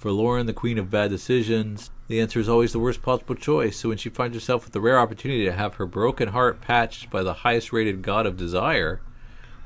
[0.00, 3.76] For Lauren, the queen of bad decisions, the answer is always the worst possible choice.
[3.76, 7.10] So when she finds herself with the rare opportunity to have her broken heart patched
[7.10, 9.02] by the highest-rated god of desire,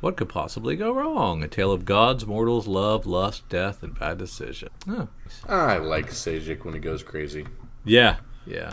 [0.00, 1.44] what could possibly go wrong?
[1.44, 4.70] A tale of gods, mortals, love, lust, death, and bad decision.
[4.88, 5.06] Oh,
[5.48, 7.46] I like Sejic when he goes crazy.
[7.84, 8.72] yeah, yeah.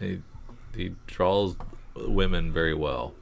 [0.00, 0.22] He
[0.74, 1.54] he draws
[1.94, 3.14] women very well.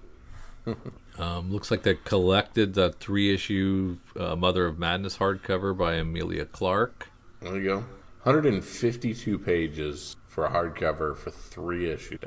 [1.19, 6.47] um, looks like they collected the three issue uh, Mother of Madness hardcover by Emilia
[6.47, 7.11] Clarke.
[7.41, 7.77] There you go.
[8.23, 12.19] 152 pages for a hardcover for three issues.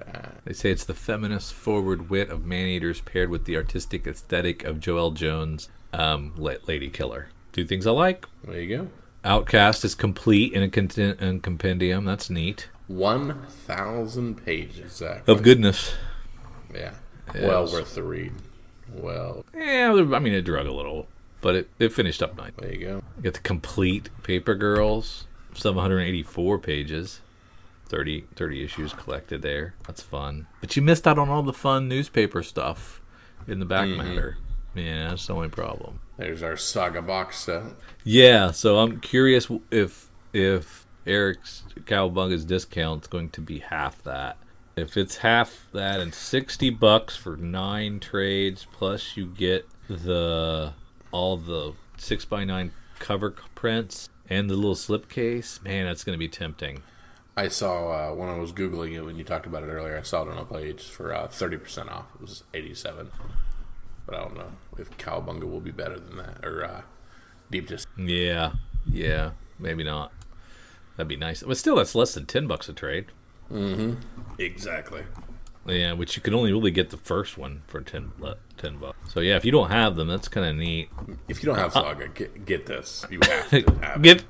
[0.45, 4.77] They say it's the feminist forward wit of Maneaters paired with the artistic aesthetic of
[4.79, 7.27] Joelle Jones, um, Lady Killer.
[7.51, 8.25] Two things I like.
[8.43, 8.87] There you go.
[9.25, 12.05] Outcast is complete in a, content- in compendium.
[12.05, 12.69] That's neat.
[12.87, 14.79] 1,000 pages.
[14.79, 15.31] Exactly.
[15.33, 15.93] Of goodness.
[16.73, 16.93] Yeah.
[17.35, 17.73] Well Yes.
[17.73, 18.33] worth the read.
[18.93, 21.07] Well, Yeah, I mean, it drug a little,
[21.41, 22.51] but it, it finished up nice.
[22.57, 23.03] there you go.
[23.17, 27.21] You got the complete Paper Girls, 784 pages,
[27.87, 29.73] 30, 30 issues collected there.
[29.87, 30.47] That's fun.
[30.61, 33.01] But you missed out on all the fun newspaper stuff
[33.47, 33.97] in the back mm-hmm.
[33.97, 34.37] matter.
[34.75, 35.99] Yeah, that's the only problem.
[36.17, 37.63] There's our saga box set.
[38.03, 44.37] Yeah, so I'm curious if if Eric's Cowabunga's discount's going to be half that.
[44.75, 50.73] If it's half that and sixty bucks for nine trades, plus you get the
[51.11, 56.19] all the six by nine cover prints and the little slipcase, man, that's going to
[56.19, 56.83] be tempting.
[57.35, 59.97] I saw uh, when I was googling it when you talked about it earlier.
[59.97, 62.05] I saw it on a page for uh, thirty percent off.
[62.15, 63.11] It was eighty-seven,
[64.05, 66.81] but I don't know if Cowabunga will be better than that or uh,
[67.49, 67.85] Deep Dis.
[67.97, 68.53] Yeah,
[68.91, 70.11] yeah, maybe not.
[70.97, 73.05] That'd be nice, but still, that's less than ten bucks a trade.
[73.49, 73.93] Mm-hmm.
[74.37, 75.03] Exactly.
[75.69, 78.11] Yeah, which you can only really get the first one for 10,
[78.57, 79.13] 10 bucks.
[79.13, 80.89] So yeah, if you don't have them, that's kind of neat.
[81.27, 83.05] If you don't have uh, Saga, get, get this.
[83.09, 84.01] You have to have it.
[84.01, 84.23] Get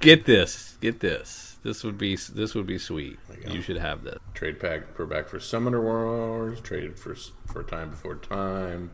[0.00, 1.56] get this, get this.
[1.62, 3.18] This would be this would be sweet.
[3.46, 3.54] you.
[3.54, 4.18] You should have this.
[4.34, 6.60] Trade pack per back for Summoner Wars.
[6.60, 7.14] Trade for
[7.46, 8.90] for time before time.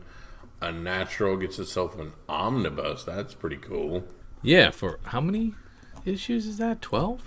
[0.61, 3.03] Unnatural gets itself an omnibus.
[3.03, 4.03] That's pretty cool.
[4.41, 5.53] Yeah, for how many
[6.05, 6.81] issues is that?
[6.81, 7.21] Twelve.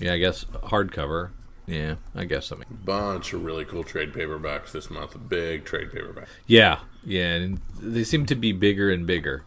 [0.00, 1.30] Yeah, I guess hardcover.
[1.68, 2.64] Yeah, I guess I mean.
[2.82, 5.14] Bunch of really cool trade paperbacks this month.
[5.14, 6.26] A big trade paperback.
[6.46, 9.44] Yeah, yeah, and they seem to be bigger and bigger.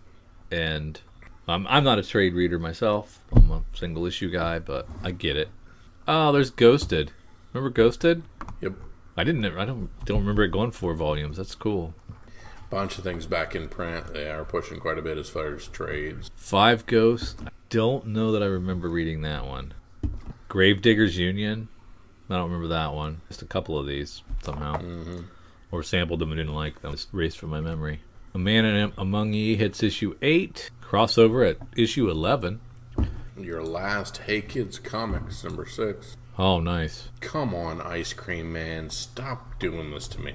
[0.51, 1.01] And
[1.47, 3.23] I'm I'm not a trade reader myself.
[3.34, 5.49] I'm a single issue guy, but I get it.
[6.07, 7.12] Oh, there's Ghosted.
[7.53, 8.21] Remember Ghosted?
[8.62, 8.73] Yep.
[9.17, 9.43] I didn't.
[9.45, 11.38] I don't don't remember it going four volumes.
[11.38, 11.95] That's cool.
[12.69, 14.13] Bunch of things back in print.
[14.13, 16.29] They are pushing quite a bit as far as trades.
[16.36, 17.41] Five Ghosts.
[17.45, 19.73] I don't know that I remember reading that one.
[20.47, 21.67] Gravediggers Union.
[22.32, 23.22] I don't remember that one.
[23.28, 25.22] Just a couple of these somehow, mm-hmm.
[25.72, 26.91] or sampled them and didn't like them.
[26.91, 28.02] Just erased from my memory.
[28.34, 30.72] A Man in Among Ye hits issue eight.
[30.82, 32.62] Crossover at issue eleven.
[33.38, 36.15] Your last Hey Kids comics number six.
[36.38, 37.10] Oh, nice.
[37.20, 38.89] Come on, Ice Cream Man.
[38.89, 40.34] Stop doing this to me.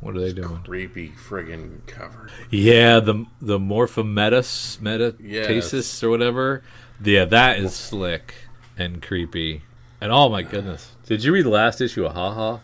[0.00, 0.62] What are they doing?
[0.64, 2.30] Creepy friggin' cover.
[2.50, 6.02] Yeah, the the Morphometas Metastasis Yes.
[6.02, 6.62] or whatever.
[7.02, 8.34] Yeah, that is slick
[8.76, 9.62] and creepy.
[10.00, 12.60] And oh my goodness, did you read the last issue of Ha Ha?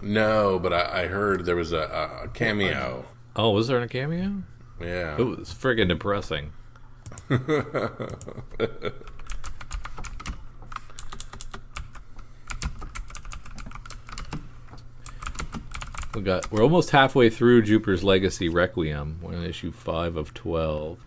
[0.00, 3.04] No, but I, I heard there was a, a cameo.
[3.36, 4.42] Oh, was there a cameo?
[4.80, 5.16] Yeah.
[5.18, 6.52] It was friggin' depressing.
[7.28, 7.40] we
[16.22, 19.18] got we're almost halfway through Jupiter's Legacy Requiem.
[19.22, 20.98] We're on issue five of twelve.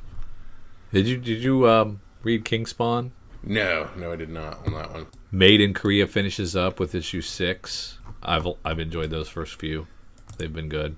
[0.94, 3.12] Did you did you um, read Kingspawn?
[3.44, 5.08] No, no, I did not on that one.
[5.36, 8.00] Made in Korea finishes up with issue six.
[8.24, 9.86] I've I've enjoyed those first few.
[10.38, 10.96] They've been good.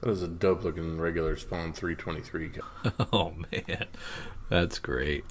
[0.00, 2.48] That is a dope looking regular Spawn 323.
[2.48, 3.86] co- Oh man,
[4.48, 5.24] that's great.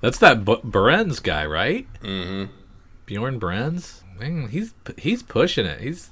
[0.00, 1.86] That's that B- Brenz guy, right?
[2.02, 2.52] Mm-hmm.
[3.06, 4.02] Bjorn Barends.
[4.18, 5.80] Man, he's he's pushing it.
[5.80, 6.10] He's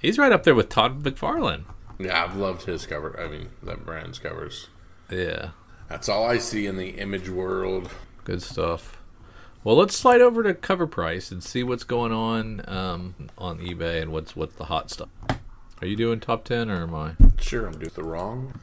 [0.00, 1.64] he's right up there with Todd McFarlane.
[1.98, 3.18] Yeah, I've loved his cover.
[3.20, 4.68] I mean, that brand's covers.
[5.10, 5.50] Yeah,
[5.88, 7.90] That's all I see in the image world.
[8.22, 8.99] good stuff.
[9.62, 14.00] Well, let's slide over to cover price and see what's going on um, on eBay
[14.00, 15.10] and what's what's the hot stuff.
[15.82, 17.12] Are you doing top ten or am I?
[17.38, 18.54] Sure, I'm doing the wrong.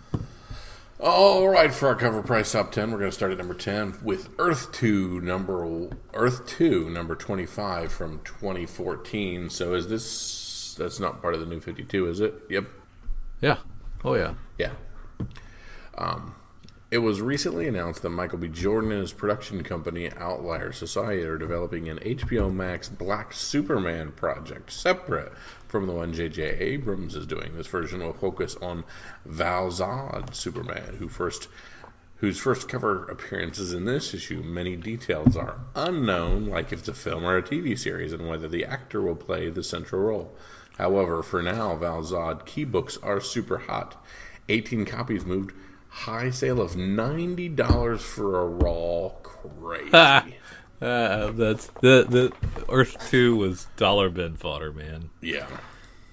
[0.99, 3.99] All right, for our cover price top 10, we're going to start at number 10
[4.01, 9.51] with Earth 2 number Earth 2 number 25 from 2014.
[9.51, 12.33] So is this that's not part of the new 52, is it?
[12.49, 12.65] Yep.
[13.41, 13.57] Yeah.
[14.03, 14.33] Oh yeah.
[14.57, 14.71] Yeah.
[15.95, 16.33] Um,
[16.89, 18.47] it was recently announced that Michael B.
[18.47, 24.71] Jordan and his production company Outlier Society are developing an HBO Max Black Superman project
[24.71, 25.33] separate
[25.67, 26.43] from the one J.J.
[26.43, 27.57] Abrams is doing.
[27.57, 28.85] This version will focus on
[29.25, 31.49] Val Zod Superman, who first
[32.19, 34.41] whose first cover appearances in this issue.
[34.41, 38.47] Many details are unknown, like if it's a film or a TV series, and whether
[38.47, 40.35] the actor will play the central role.
[40.77, 44.03] However, for now, Val Zod key books are super hot.
[44.49, 45.53] 18 copies moved.
[46.05, 49.09] High sale of $90 for a raw.
[49.23, 49.91] Crazy.
[49.93, 50.21] Uh,
[51.31, 52.31] that's the the
[52.69, 55.09] Earth Two was dollar bin fodder, man.
[55.21, 55.47] yeah.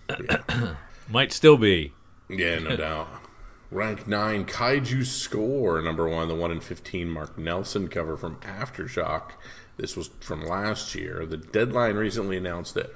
[1.08, 1.92] Might still be.
[2.28, 3.08] Yeah, no doubt.
[3.70, 9.32] Rank 9 Kaiju Score, number 1, the 1 in 15 Mark Nelson cover from Aftershock.
[9.76, 11.26] This was from last year.
[11.26, 12.94] The deadline recently announced that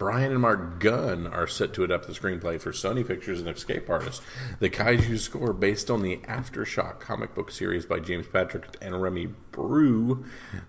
[0.00, 3.90] Brian and Mark Gunn are set to adapt the screenplay for Sony Pictures and Escape
[3.90, 4.24] Artists.
[4.58, 9.36] The Kaiju Score, based on the Aftershock comic book series by James Patrick and Rem
[9.52, 10.24] Broo,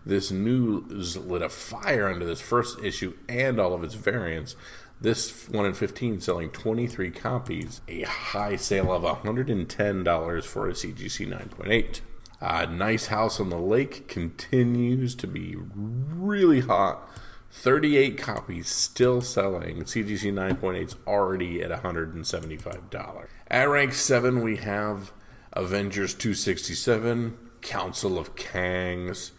[0.06, 4.58] this news lit a fire under this first issue and all of its variants.
[5.00, 11.56] This 1 in 15 selling 23 copies, a high sale of $110 for a CGC
[11.58, 12.02] 9.8.
[12.42, 17.08] Uh, nice House on the Lake continues to be really hot.
[17.52, 19.84] 38 copies still selling.
[19.84, 23.28] CGC 9.8's already at $175.
[23.48, 25.12] At rank 7, we have
[25.54, 29.32] Avengers 267, Council of Kangs,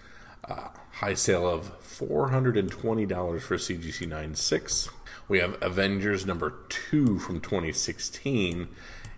[0.47, 4.91] uh, high sale of $420 for CGC 9.6.
[5.29, 8.69] We have Avengers number 2 from 2016.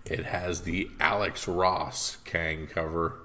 [0.05, 3.24] It has the Alex Ross Kang cover.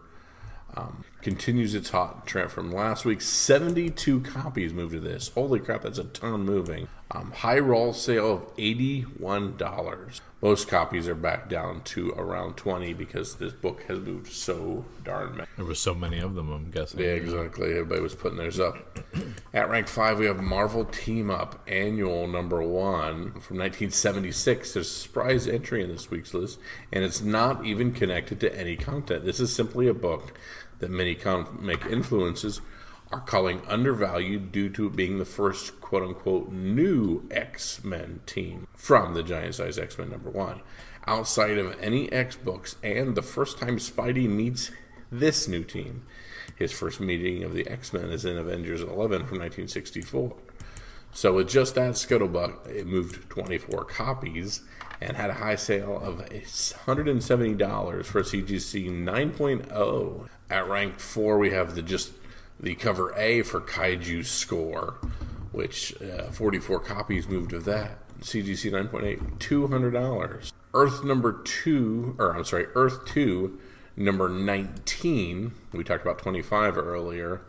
[0.77, 3.21] Um, continues its hot trend from last week.
[3.21, 5.29] 72 copies moved to this.
[5.35, 6.89] Holy crap, that's a ton moving.
[7.13, 10.21] Um, high roll sale of $81.
[10.43, 15.37] Most copies are back down to around 20 because this book has moved so darn
[15.37, 15.49] much.
[15.57, 16.51] There was so many of them.
[16.53, 17.01] I'm guessing.
[17.01, 17.73] Yeah, exactly.
[17.73, 18.99] Everybody was putting theirs up.
[19.53, 24.73] At rank five, we have Marvel Team Up Annual Number One from 1976.
[24.73, 26.59] There's a surprise entry in this week's list,
[26.93, 29.25] and it's not even connected to any content.
[29.25, 30.39] This is simply a book
[30.81, 32.61] that many comic influences
[33.13, 39.15] are calling undervalued due to being the first quote unquote new X Men team from
[39.15, 40.61] the Giant Size X Men number one.
[41.07, 44.71] Outside of any X books and the first time Spidey meets
[45.11, 46.07] this new team.
[46.57, 50.37] His first meeting of the X Men is in Avengers 11 from 1964.
[51.13, 54.61] So with just that Scuttlebutt, it moved 24 copies
[55.01, 60.29] and had a high sale of $170 for CGC 9.0.
[60.51, 62.13] At rank 4, we have the just
[62.59, 64.97] the cover A for Kaiju Score,
[65.53, 67.99] which uh, 44 copies moved of that.
[68.21, 70.53] CGC 9.8, $200.
[70.75, 73.59] Earth number 2, or I'm sorry, Earth 2
[73.97, 75.53] number 19.
[75.73, 77.41] We talked about 25 earlier.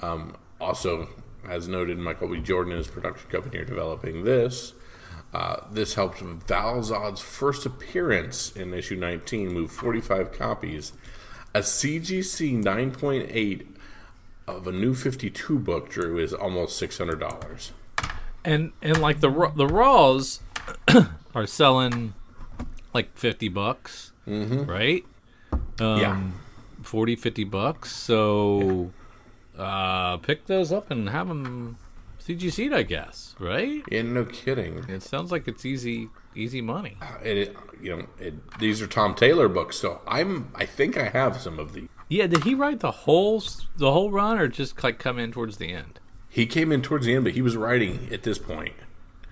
[0.00, 1.08] Um, also,
[1.46, 2.40] as noted, Michael B.
[2.40, 4.72] Jordan and his production company are developing this.
[5.34, 10.92] Uh, this helped Val-Zod's first appearance in issue 19 move 45 copies.
[11.54, 13.66] A CGC 9.8
[14.46, 17.70] of a new 52 book, Drew, is almost $600.
[18.44, 20.40] And and like the the Raws
[21.34, 22.14] are selling
[22.94, 25.04] like 50 bucks, right?
[25.80, 26.22] Um, Yeah.
[26.82, 27.92] 40 50 bucks.
[27.92, 28.92] So
[29.58, 31.76] uh pick those up and have them
[32.28, 33.82] CGC'd, I guess, right?
[33.90, 34.84] Yeah, no kidding.
[34.88, 36.96] It sounds like it's easy easy money.
[37.00, 40.50] Uh, it, it- you know, it, these are Tom Taylor books, so I'm.
[40.54, 41.88] I think I have some of these.
[42.08, 43.40] Yeah, did he write the whole
[43.76, 46.00] the whole run or just like come in towards the end?
[46.28, 48.74] He came in towards the end, but he was writing at this point.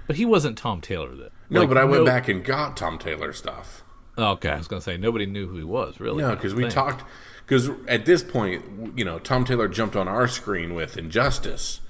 [0.07, 1.31] But he wasn't Tom Taylor then.
[1.51, 3.83] No, Like, but I went no- back and got Tom Taylor stuff.
[4.17, 6.23] Okay, I was gonna say nobody knew who he was really.
[6.23, 6.75] No, because we think.
[6.75, 7.05] talked.
[7.45, 11.81] Because at this point, you know, Tom Taylor jumped on our screen with Injustice,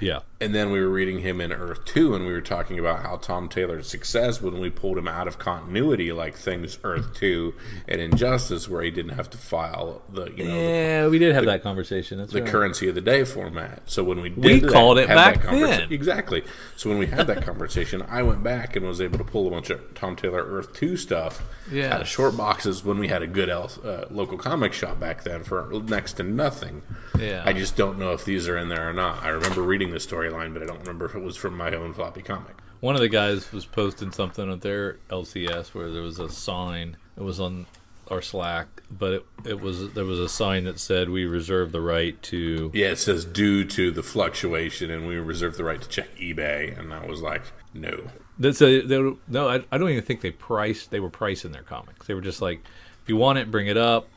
[0.00, 3.02] Yeah, and then we were reading him in Earth Two, and we were talking about
[3.02, 7.54] how Tom Taylor's success when we pulled him out of continuity, like things Earth Two
[7.88, 11.34] and Injustice, where he didn't have to file the you know the yeah, we did
[11.34, 12.18] have that conversation.
[12.18, 12.50] That's the right.
[12.50, 13.82] currency of the day format.
[13.86, 15.92] So when we did We that, called it back then.
[15.92, 16.42] exactly.
[16.76, 19.50] So when we had that conversation, I went back and was able to pull a
[19.50, 21.94] bunch of Tom Taylor Earth Two stuff Yeah.
[21.94, 25.44] out of short boxes when we had a good uh, local comic shop back then
[25.44, 26.82] for next to nothing.
[27.18, 27.42] Yeah.
[27.44, 29.22] I just don't know if these are in there or not.
[29.22, 30.00] I remember reading the
[30.32, 32.56] storyline, but I don't remember if it was from my own floppy comic.
[32.80, 36.96] One of the guys was posting something on their LCS where there was a sign.
[37.16, 37.66] It was on
[38.10, 41.80] our Slack, but it, it was there was a sign that said we reserve the
[41.80, 42.70] right to.
[42.74, 46.76] Yeah, it says due to the fluctuation, and we reserve the right to check eBay,
[46.76, 47.42] and I was like,
[47.72, 48.10] no.
[48.38, 50.90] That's a, they, no, I, I don't even think they priced.
[50.90, 52.06] They were pricing their comics.
[52.06, 52.64] They were just like,
[53.02, 54.08] if you want it, bring it up.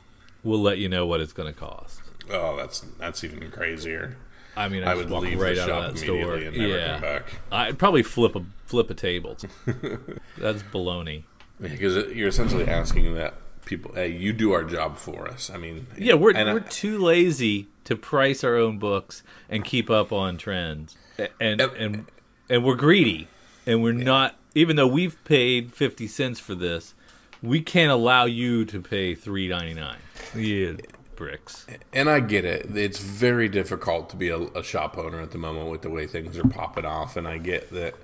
[0.42, 2.00] We'll let you know what it's going to cost.
[2.30, 4.16] Oh, that's that's even crazier.
[4.56, 6.16] I mean, I, I would walk leave right the out shop of that store.
[6.36, 7.32] immediately and never yeah, come back.
[7.52, 9.36] I'd probably flip a flip a table.
[10.38, 11.24] That's baloney.
[11.60, 15.50] Because you're essentially asking that people, hey, you do our job for us.
[15.50, 20.12] I mean, Yeah, we're we're too lazy to price our own books and keep up
[20.12, 22.06] on trends, A- and and
[22.50, 23.28] and we're greedy,
[23.66, 24.36] and we're not.
[24.54, 26.94] Even though we've paid fifty cents for this,
[27.42, 29.98] we can't allow you to pay three ninety nine.
[30.34, 30.72] Yeah,
[31.16, 31.66] bricks.
[31.92, 32.76] and I get it.
[32.76, 36.06] It's very difficult to be a, a shop owner at the moment with the way
[36.06, 37.94] things are popping off, and I get that.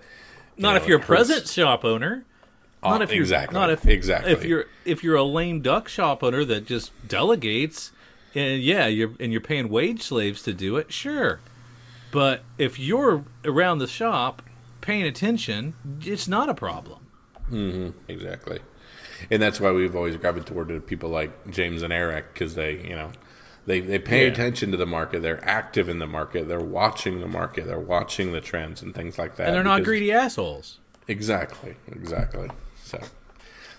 [0.57, 2.25] Not know, if you're a present shop owner.
[2.83, 4.33] Not Uh, if you're exactly, not if exactly.
[4.33, 7.93] if you're if you're a lame duck shop owner that just delegates
[8.35, 11.39] and yeah you're and you're paying wage slaves to do it sure
[12.11, 14.43] but if you're around the shop
[14.81, 16.99] paying attention it's not a problem
[17.51, 17.91] Mm-hmm.
[18.09, 18.59] Exactly.
[19.31, 22.95] And that's why we've always gravitated to people like James and Eric because they, you
[22.97, 23.13] know,
[23.67, 24.33] they, they pay Yeah.
[24.33, 25.23] attention to the market.
[25.23, 26.49] They're active in the market.
[26.49, 27.67] They're watching the market.
[27.67, 29.47] They're watching the trends and things like that.
[29.49, 31.75] and they're not because- greedy assholes Exactly.
[31.91, 32.49] Exactly.
[32.85, 33.01] So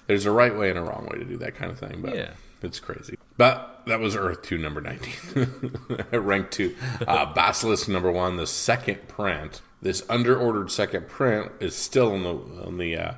[0.07, 2.15] there's a right way and a wrong way to do that kind of thing, but
[2.15, 2.31] Yeah.
[2.61, 3.17] it's crazy.
[3.37, 6.05] But that was Earth 2, number 19.
[6.11, 6.75] Rank 2.
[7.07, 9.61] Uh, Basilisk, number 1, the second print.
[9.81, 13.13] This underordered second print is still on the, on the uh,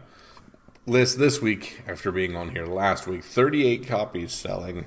[0.85, 3.23] list this week after being on here last week.
[3.23, 4.85] 38 copies selling.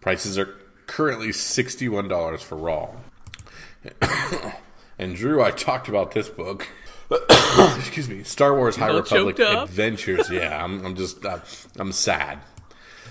[0.00, 2.90] Prices are currently $61 for raw.
[4.98, 6.68] and Drew, I talked about this book.
[7.76, 9.38] Excuse me, Star Wars High Republic?
[9.38, 10.30] Adventures.
[10.30, 11.40] Yeah, I'm, I'm just, uh,
[11.76, 12.40] I'm sad.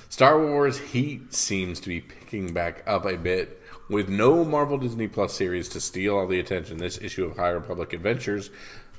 [0.10, 3.60] Star Wars heat seems to be picking back up a bit.
[3.90, 7.50] With no Marvel Disney Plus series to steal all the attention, this issue of High
[7.50, 8.50] Republic Adventures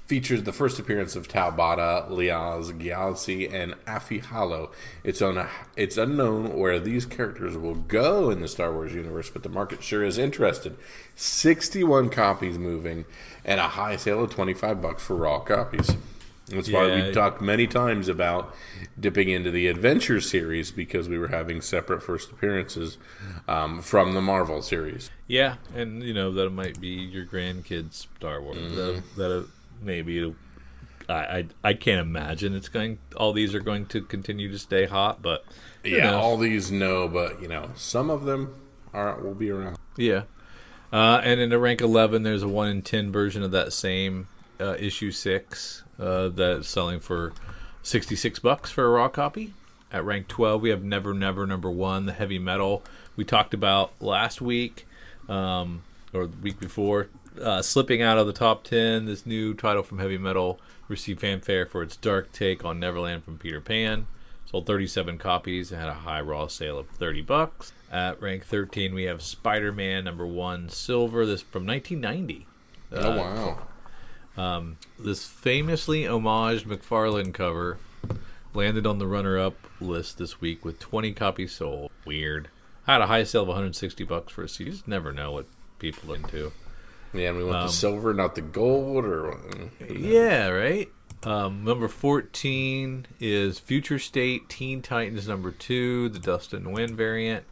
[0.07, 4.71] features the first appearance of Tau Bata, Liaz Gyaltsen, and Afi Halo.
[5.03, 5.47] It's on
[5.77, 9.83] it's unknown where these characters will go in the Star Wars universe, but the market
[9.83, 10.77] sure is interested.
[11.17, 13.05] 61 copies moving
[13.45, 15.97] and a high sale of 25 bucks for raw copies.
[16.49, 17.07] That's why Yeah.
[17.07, 18.55] we talked many times about
[19.01, 22.99] dipping into the Adventure series because we were having separate first appearances
[23.49, 25.11] um, from the Marvel series.
[25.27, 28.59] Yeah, and you know that might be your grandkids' Star Wars.
[28.75, 29.49] That, that
[29.85, 30.35] maybe
[31.09, 32.99] I, I I can't imagine it's going.
[33.17, 35.45] All these are going to continue to stay hot, but
[35.85, 36.23] Yeah, knows?
[36.25, 38.55] all these no, but you know, some of them
[38.93, 39.77] are will be around.
[39.97, 40.23] yeah.
[40.93, 44.29] Uh, and in the rank eleven, there's a one in ten version of that same
[44.61, 47.33] uh, issue six uh, that's selling for
[47.83, 49.53] sixty six bucks for a raw copy.
[49.93, 52.83] At rank twelve, we have Never Never number one, the heavy metal
[53.17, 54.87] we talked about last week
[55.29, 55.83] um,
[56.13, 57.09] or the week before.
[57.41, 61.67] Uh, slipping out of the top 10, this new title from Heavy Metal received fanfare
[61.67, 64.07] for its dark take on Neverland from Peter Pan.
[64.47, 67.73] Sold 37 copies and had a high raw sale of 30 bucks.
[67.91, 72.47] At rank 13, we have Spider-Man number 1 Silver, this from 1990.
[72.93, 73.59] oh
[74.37, 74.77] wow!
[74.99, 77.79] This famously homaged McFarlane cover
[78.53, 81.91] landed on the runner-up list this week with 20 copies sold.
[82.05, 82.49] Weird.
[82.87, 84.71] Had a high sale of 160 bucks for a CD.
[84.71, 85.47] You just never know what
[85.79, 86.53] people are into.
[87.15, 89.39] Yeah, and we want Um, the silver, not the gold, or
[89.89, 90.91] Yeah, right.
[91.23, 97.45] Um, number fourteen is Future State Teen Titans number two, the Dust and Wind variant.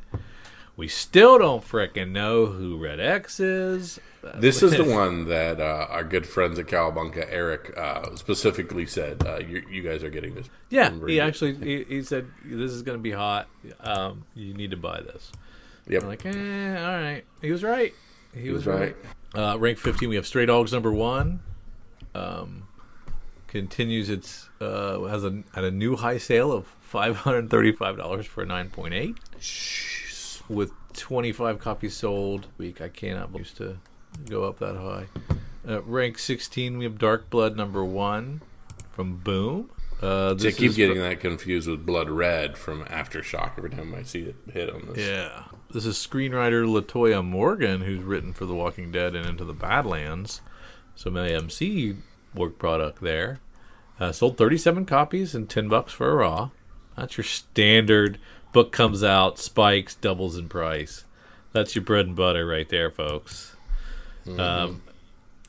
[0.77, 4.01] We still don't frickin' know who Red X is.
[4.35, 9.23] This is the one that uh, our good friends at Cowabunga, Eric, uh, specifically said
[9.27, 10.49] uh, you, you guys are getting this.
[10.71, 13.49] Yeah, Remember he actually he, he said this is going to be hot.
[13.81, 15.31] Um, you need to buy this.
[15.89, 16.03] Yep.
[16.03, 17.25] I'm like, eh, all right.
[17.41, 17.93] He was right.
[18.35, 18.97] He, was, was right.
[19.35, 21.41] Uh, rank 15, we have Stray Dogs number one.
[22.15, 22.69] Um,
[23.47, 27.97] continues its uh, has a had a new high sale of five hundred thirty five
[27.97, 29.17] dollars for a nine point eight
[30.49, 32.49] with twenty five copies sold.
[32.59, 33.79] Week I cannot used to
[34.29, 35.07] go up that high.
[35.67, 38.41] Uh, rank 16, we have Dark Blood number one
[38.91, 39.71] from Boom.
[40.03, 44.23] Uh, I keep getting that confused with Blood Red from Aftershock every time I see
[44.23, 45.07] it hit on this.
[45.07, 45.45] Yeah.
[45.73, 50.43] This is screenwriter Latoya Morgan, who's written for The Walking Dead and Into the Badlands.
[50.95, 51.97] Some AMC
[52.35, 53.41] work product there.
[53.99, 56.51] Uh, sold 37 copies and 10 bucks for a raw.
[56.95, 58.19] That's your standard
[58.53, 61.05] book comes out, spikes, doubles in price.
[61.53, 63.57] That's your bread and butter right there, folks.
[64.39, 64.83] Um,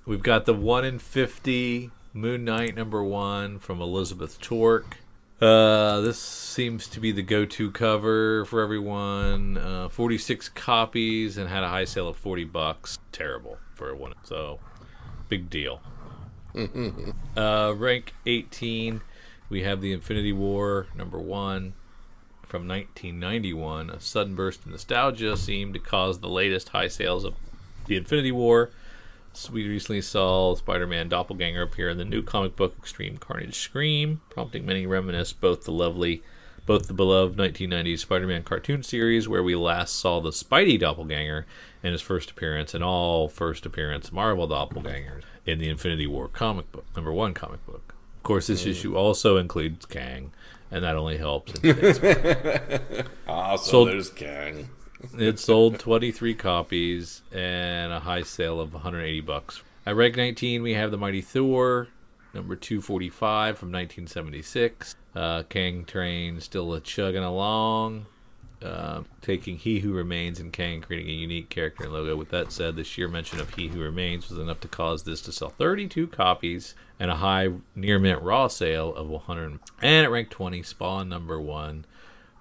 [0.06, 5.00] we've got the 1 in 50 Moon Knight number 1 from Elizabeth Torque.
[5.44, 9.58] Uh, this seems to be the go-to cover for everyone.
[9.58, 12.98] Uh, 46 copies and had a high sale of 40 bucks.
[13.12, 14.14] Terrible for one.
[14.24, 14.62] So,
[15.28, 15.82] big deal.
[17.36, 19.02] uh, rank 18,
[19.50, 21.74] we have the Infinity War number one
[22.44, 23.90] from 1991.
[23.90, 27.36] A sudden burst of nostalgia seemed to cause the latest high sales of
[27.88, 28.70] the Infinity War.
[29.36, 34.22] So we recently saw Spider-Man Doppelganger appear in the new comic book Extreme Carnage Scream,
[34.30, 36.22] prompting many reminisce both the lovely,
[36.68, 41.48] both the beloved 1990s Spider-Man cartoon series, where we last saw the Spidey Doppelganger
[41.82, 46.72] in his first appearance, and all first appearance Marvel Doppelgangers in the Infinity War comic
[46.72, 47.96] book, number one comic book.
[48.18, 50.32] Of course, this issue also includes Kang,
[50.70, 51.54] and that only helps.
[53.28, 54.70] Ah, so there's Kang.
[55.18, 59.62] It sold 23 copies and a high sale of 180 bucks.
[59.86, 61.88] At rank 19, we have the Mighty Thor,
[62.34, 64.96] number 245 from 1976.
[65.16, 68.06] Uh, Kang Train still a chugging along,
[68.64, 72.16] uh, taking He Who Remains and Kang, creating a unique character and logo.
[72.16, 75.22] With that said, the sheer mention of He Who Remains was enough to cause this
[75.24, 79.60] to sell 32 copies and a high near mint raw sale of 100.
[79.82, 81.86] And at rank 20, Spawn number one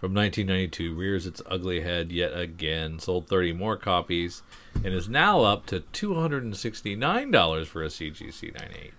[0.03, 4.43] from 1992 rears its ugly head yet again, sold 30 more copies,
[4.75, 8.93] and is now up to $269 for a CGC 98.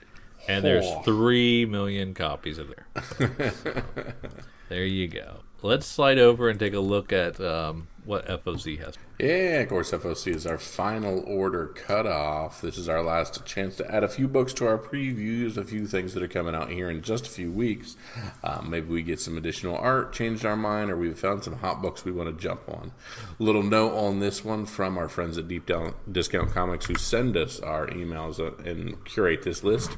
[0.48, 1.02] And there's Oh.
[1.02, 3.84] 3 million copies of there.
[4.70, 5.42] there you go.
[5.62, 8.98] Let's slide over and take a look at um, what FOC has.
[9.24, 12.60] Yeah, of course, FOC is our final order cutoff.
[12.60, 15.88] This is our last chance to add a few books to our previews, a few
[15.88, 17.96] things that are coming out here in just a few weeks.
[18.44, 21.82] Um, maybe we get some additional art, changed our mind, or we've found some hot
[21.82, 22.92] books we want to jump on.
[23.40, 27.38] Little note on this one from our friends at Deep Down Discount Comics who send
[27.38, 29.92] us our emails uh, and curate this list.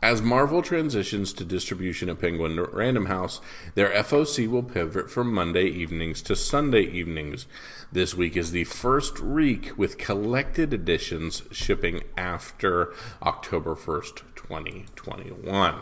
[0.00, 3.40] As Marvel transitions to distribution at Penguin Random House,
[3.74, 7.46] their FOC will pivot from Monday evenings to Sunday evenings.
[7.90, 12.94] This week is the first week with collected editions shipping after
[13.24, 15.80] October 1st, 2021.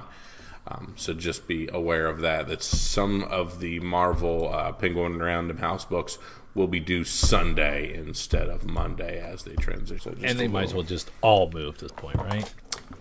[0.66, 2.48] Um, so just be aware of that.
[2.48, 6.16] That some of the Marvel uh, Penguin Random House books
[6.54, 10.18] will be due Sunday instead of Monday as they transition.
[10.18, 12.52] So And they might as well just all move at this point, right?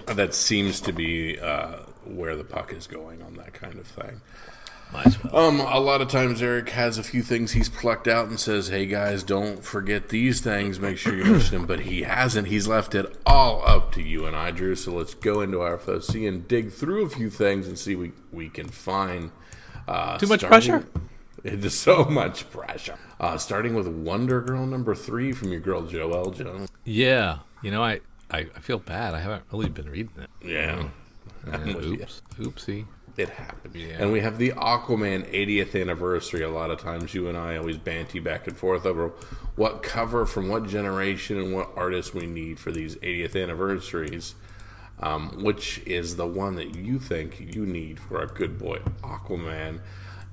[0.08, 4.22] That seems to be uh, where the puck is going on that kind of thing.
[4.94, 5.36] Might as well.
[5.36, 8.68] Um, a lot of times Eric has a few things he's plucked out and says,
[8.68, 10.80] "Hey guys, don't forget these things.
[10.80, 12.48] Make sure you mention them." But he hasn't.
[12.48, 14.76] He's left it all up to you and I, Drew.
[14.76, 18.12] So let's go into our FOC and dig through a few things and see what
[18.32, 19.32] we can find.
[19.88, 20.88] Uh, Too much starting- pressure?
[21.44, 22.98] It's so much pressure.
[23.20, 26.70] Uh, starting with Wonder Girl number three from your girl Joelle Jones.
[26.84, 27.40] Yeah.
[27.64, 28.02] You know, I,
[28.36, 29.14] I, I feel bad.
[29.14, 30.30] I haven't really been reading it.
[30.46, 30.90] Yeah,
[31.66, 31.78] you.
[32.02, 32.22] oops.
[32.38, 32.86] Oopsie.
[33.16, 33.76] It happened.
[33.76, 33.96] Yeah.
[34.00, 36.42] And we have the Aquaman 80th anniversary.
[36.42, 39.14] A lot of times you and I always banty back and forth over
[39.56, 44.36] what cover from what generation and what artist we need for these 80th anniversaries.
[44.98, 49.82] Um, which is the one that you think you need for our good boy Aquaman.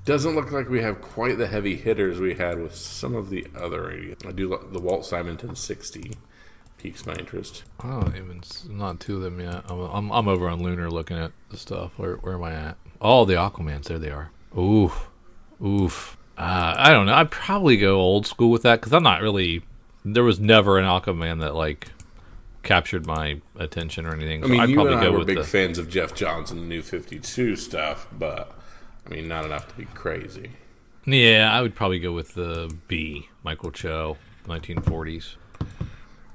[0.05, 3.45] Doesn't look like we have quite the heavy hitters we had with some of the
[3.55, 4.25] other 80th.
[4.25, 6.13] I do like the Walt Simonson 60
[6.83, 7.63] piques my interest.
[7.83, 9.63] Oh, even s- not two of them yet.
[9.69, 11.91] I'm, I'm, I'm over on Lunar looking at the stuff.
[11.97, 12.77] Where, where am I at?
[13.01, 13.85] Oh, the Aquamans.
[13.85, 14.31] There they are.
[14.57, 15.07] Oof.
[15.63, 16.17] Oof.
[16.37, 17.13] Uh, I don't know.
[17.13, 19.63] I'd probably go old school with that because I'm not really.
[20.03, 21.87] There was never an Aquaman that like
[22.63, 24.43] captured my attention or anything.
[24.43, 25.43] I mean, I'd you probably and I go were big the.
[25.43, 28.51] fans of Jeff Johnson, the New Fifty Two stuff, but
[29.05, 30.51] I mean, not enough to be crazy.
[31.05, 34.17] Yeah, I would probably go with the B, Michael Cho,
[34.47, 35.35] 1940s.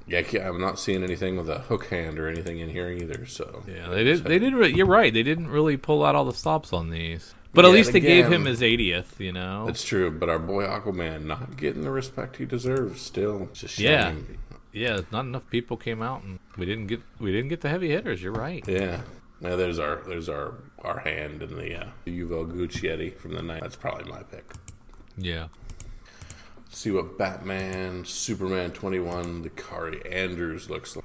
[0.09, 3.26] Yeah, I'm not seeing anything with a hook hand or anything in here either.
[3.26, 4.24] So Yeah, they did.
[4.24, 4.59] They didn't.
[4.59, 5.12] Re- you're right.
[5.12, 7.34] They didn't really pull out all the stops on these.
[7.54, 9.18] But at least they gave him his 80th.
[9.18, 9.66] You know.
[9.66, 13.00] That's true, but our boy Aquaman not getting the respect he deserves.
[13.00, 14.38] Still, it's a shame.
[14.72, 14.96] Yeah.
[14.96, 17.88] yeah, not enough people came out, and we didn't get we didn't get the heavy
[17.90, 18.22] hitters.
[18.22, 18.64] You're right.
[18.68, 19.00] yeah.
[19.40, 23.61] Now there's our there's our our hand in the uh, Yuval Gucciati from the night.
[23.62, 24.52] That's probably my pick.
[25.16, 25.48] Yeah.
[26.70, 31.04] See what Batman, Superman 21, the Kaare Andrews looks like.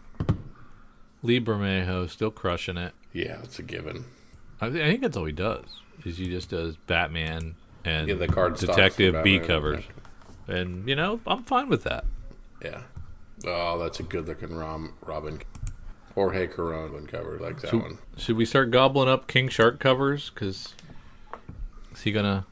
[1.22, 2.93] Lee Bermejo still crushing it.
[3.14, 4.05] Yeah, it's a given.
[4.59, 5.66] I, thi- I think that's all he does.
[6.05, 7.55] Is he just does Batman
[7.86, 9.84] and Yeah, the card detective B covers,
[10.47, 12.03] and you know I'm fine with that.
[12.61, 12.82] Yeah.
[13.45, 15.41] Oh, that's a good looking Rom, Robin.
[16.14, 17.97] Jorge Corona cover like that So- one.
[18.18, 20.30] Should we start gobbling up King Shark covers?
[20.30, 20.76] Because
[21.93, 22.45] is he gonna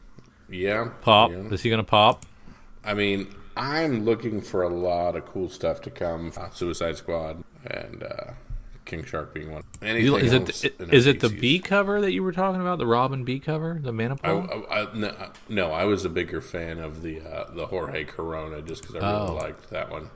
[0.50, 0.90] Yeah.
[1.02, 1.30] pop?
[1.32, 1.38] yeah.
[1.52, 2.26] Is he gonna pop?
[2.84, 6.32] I mean, I'm looking for a lot of cool stuff to come.
[6.36, 8.32] Uh, Suicide Squad and uh,
[8.86, 9.64] King Shark being one.
[9.82, 12.78] Anything Is it in is it the B cover that you were talking about?
[12.80, 14.66] The Robin B cover, the I, Manipul?
[14.70, 15.14] I, I, no,
[15.50, 19.12] no, I was a bigger fan of the uh, the Jorge Corona just because I
[19.12, 19.34] really Oh.
[19.36, 20.10] liked that one.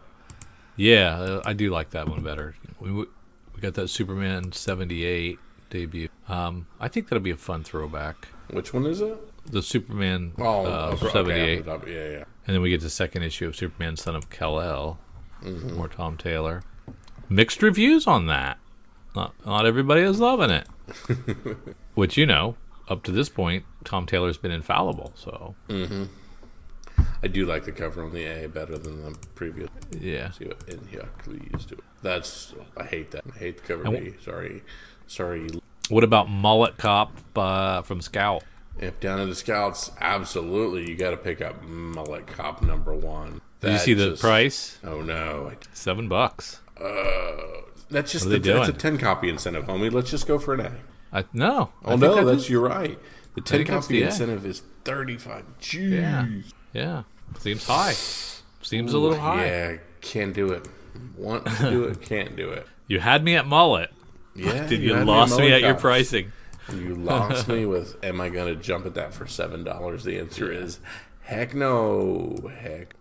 [0.75, 2.55] Yeah, uh, I do like that one better.
[2.79, 3.05] We we
[3.53, 5.39] we got that Superman '78
[5.69, 6.09] debut.
[6.27, 8.27] Um, I think that'll be a fun throwback.
[8.49, 9.17] Which one is it?
[9.51, 12.23] The Superman Oh, uh, okay, '78, yeah, yeah.
[12.45, 14.99] And then we get the second issue of Superman, Son of Kal El,
[15.43, 15.79] Mm-hmm.
[15.79, 16.63] or Tom Taylor.
[17.29, 18.57] Mixed reviews on that.
[19.15, 20.67] Not not everybody is loving it.
[21.95, 22.55] Which you know,
[22.89, 25.11] up to this point, Tom Taylor's been infallible.
[25.15, 29.69] So I do like the cover on the A better than the previous.
[29.99, 31.77] yeah, See what in here, please do.
[32.01, 33.23] That's I hate that.
[33.35, 34.15] I hate the cover And.
[34.23, 34.63] Sorry,
[35.07, 35.47] sorry.
[35.89, 38.43] what about Mullet Cop uh, from Scout?
[38.79, 43.41] If down in the scouts, absolutely, you got to pick up Mullet Cop number one.
[43.61, 44.77] Did you see the just- price?
[44.83, 46.59] Oh no, Seven bucks.
[46.79, 47.31] uh,
[47.89, 49.91] that's just the, that's a ten copy incentive, homie.
[49.91, 50.71] Let's just go for an A.
[51.13, 51.69] I no.
[51.83, 52.99] Oh think no, that that's you're right.
[53.35, 55.45] The ten copy the incentive is thirty five.
[55.61, 55.91] Jeez.
[55.91, 56.27] Yeah.
[56.73, 57.03] Yeah,
[57.39, 57.93] seems high.
[58.61, 59.45] Seems a little high.
[59.45, 60.67] Yeah, can't do it.
[61.17, 62.67] Want to do it, can't do it.
[62.87, 63.91] You had me at mullet.
[64.35, 66.33] Yeah, Did you, had lost me Mullet at your pricing?
[66.73, 70.03] You lost me with, am I going to jump at that for $7?
[70.03, 70.79] The answer is,
[71.21, 72.51] heck no.
[72.59, 72.95] Heck.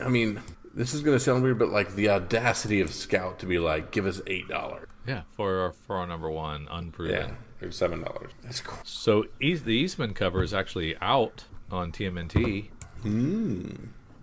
[0.00, 0.40] I mean,
[0.74, 3.90] this is going to sound weird, but like the audacity of Scout to be like,
[3.90, 4.84] give us $8.
[5.06, 7.34] Yeah, for our, for our number one, unproven.
[7.60, 8.30] Yeah, or $7.
[8.42, 8.78] That's cool.
[8.84, 12.68] So East, the Eastman cover is actually out on TMNT.
[13.02, 13.70] Hmm.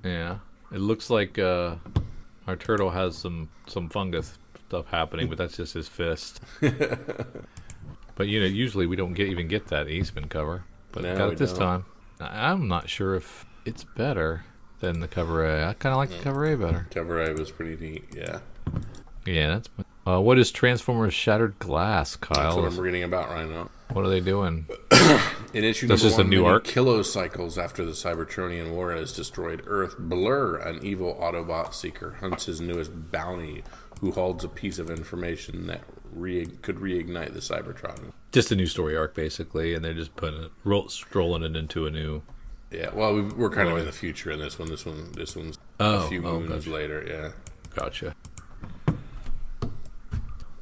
[0.03, 0.37] Yeah,
[0.71, 1.75] it looks like uh,
[2.47, 4.37] our turtle has some some fungus
[4.67, 6.39] stuff happening, but that's just his fist.
[8.19, 11.31] but you know, usually we don't get even get that Eastman cover, but No, got
[11.33, 11.59] it this don't.
[11.61, 11.85] time.
[12.19, 14.43] I'm not sure if it's better
[14.81, 15.67] than the cover A.
[15.69, 16.87] I kind of like the cover A better.
[16.91, 18.03] Cover A was pretty neat.
[18.15, 18.39] Yeah.
[19.25, 19.69] Yeah, that's
[20.05, 22.65] Uh, what is Transformers Shattered Glass, That's what Kyle?
[22.65, 23.69] I'm reading about right now.
[23.93, 24.67] What are they doing?
[25.53, 26.65] In issue That's number just a one, new arc?
[26.65, 32.59] kilocycles after the Cybertronian war has destroyed Earth, Blur, an evil Autobot seeker, hunts his
[32.61, 33.63] newest bounty,
[34.01, 35.81] who holds a piece of information that
[36.13, 38.11] re- could reignite the Cybertron.
[38.31, 41.85] Just a new story arc, basically, and they're just putting it, ro- strolling it into
[41.85, 42.21] a new.
[42.71, 44.69] Yeah, well, we- we're kind of in the future in this one.
[44.69, 46.69] This one, this one's Oh, a few oh, moons gotcha.
[46.69, 47.05] later.
[47.07, 47.31] Yeah,
[47.75, 48.15] Gotcha.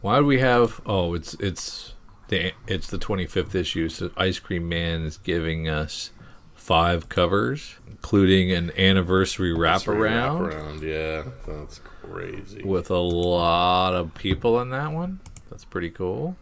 [0.01, 0.79] Why do we have?
[0.85, 1.93] Oh, it's it's
[2.29, 3.89] the it's the 25th issue.
[3.89, 6.11] So Ice Cream Man is giving us
[6.53, 12.61] five covers, including an anniversary wraparound Wraparound, yeah, that's crazy.
[12.63, 15.19] with a lot of people in that one.
[15.57, 16.35] That's pretty cool.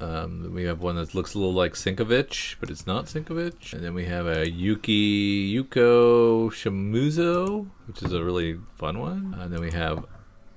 [0.00, 3.74] Um, we have one that looks a little like Sienkiewicz, but it's not Sienkiewicz.
[3.74, 9.36] And then we have a Yuki Yuko Shimizu, which is a really fun one.
[9.38, 10.06] And then we have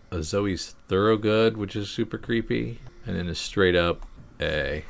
[0.10, 2.80] a Zoe's Thorogood, which is super creepy.
[3.06, 4.06] And then a straight up
[4.40, 4.86] A.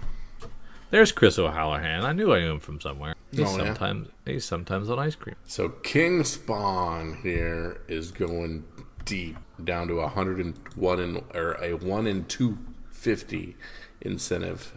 [0.91, 2.06] There's Chris O'Halloran.
[2.06, 3.16] I knew I knew him from somewhere.
[3.32, 3.64] He's Oh, yeah?
[3.66, 5.38] sometimes he's sometimes on ice cream.
[5.47, 8.64] So King Spawn here is going
[9.06, 12.56] deep down to a hundred and one in or a one in two
[13.02, 13.56] fifty
[14.02, 14.74] incentive.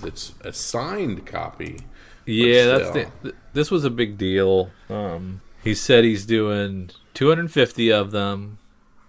[0.00, 1.80] That's a signed copy.
[2.26, 4.70] Yeah, that's the, th- this was a big deal.
[4.88, 8.58] Um, he said he's doing 250 of them,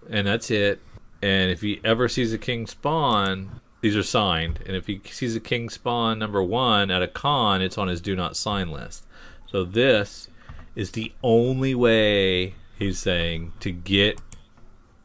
[0.08, 0.80] and that's it.
[1.22, 4.60] And if he ever sees a king spawn, these are signed.
[4.66, 8.00] And if he sees a king spawn number one at a con, it's on his
[8.00, 9.06] do not sign list.
[9.50, 10.28] So this
[10.74, 14.20] is the only way he's saying to get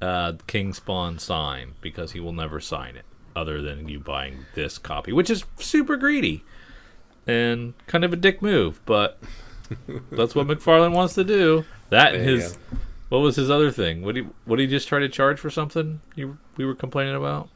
[0.02, 3.06] uh, king spawn signed because he will never sign it
[3.38, 6.44] other than you buying this copy, which is super greedy
[7.26, 9.20] and kind of a dick move, but
[10.12, 11.64] that's what McFarlane wants to do.
[11.90, 12.58] That and his
[13.10, 14.02] what was his other thing?
[14.02, 16.02] What he what he just try to charge for something?
[16.16, 17.50] You we were complaining about.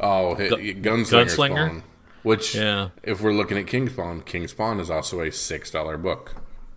[0.00, 1.28] Oh, Gu- Gunslinger, Gunslinger?
[1.68, 1.82] Spawn.
[2.24, 2.88] Which, Yeah.
[3.02, 6.34] if we're looking at King Spawn, King Spawn is also a six dollar book.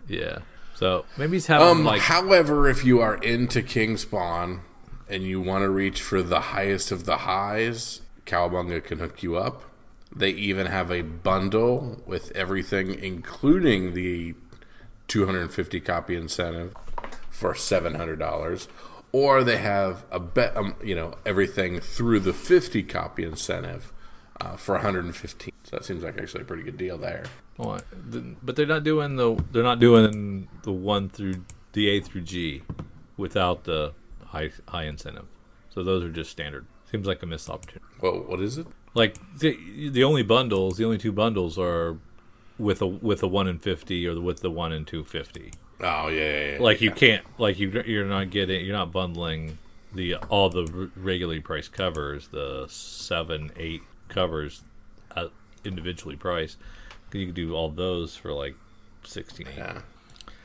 [0.07, 0.39] Yeah.
[0.75, 4.61] So maybe he's having Um, like however, if you are into King Spawn
[5.09, 9.37] and you want to reach for the highest of the highs, Cowabunga can hook you
[9.37, 9.63] up.
[10.15, 14.35] They even have a bundle with everything, including the
[15.07, 16.73] 250 copy incentive
[17.29, 18.67] for $700.
[19.11, 23.91] Or they have a bet, um, you know, everything through the 50 copy incentive
[24.41, 25.53] uh, for 115.
[25.63, 27.25] So that seems like actually a pretty good deal there.
[27.55, 27.85] what?
[28.43, 32.63] but they're not doing the they're not doing the one through the A through G
[33.17, 33.93] without the
[34.27, 35.25] high high incentive.
[35.69, 36.65] So those are just standard.
[36.91, 37.85] Seems like a missed opportunity.
[38.01, 38.67] Well, what is it?
[38.93, 41.97] like the, the only bundles the only two bundles are
[42.57, 46.07] with a with a 1 in 50 or the, with the 1 in 250 Oh,
[46.07, 46.57] yeah, yeah, yeah.
[46.59, 49.59] like you can't like you you're not getting you're not bundling
[49.93, 54.63] the all the r- regularly priced covers the 7 8 covers
[55.15, 55.27] uh,
[55.63, 56.57] individually priced
[57.13, 58.55] you can do all those for like
[59.03, 59.81] 16 Yeah.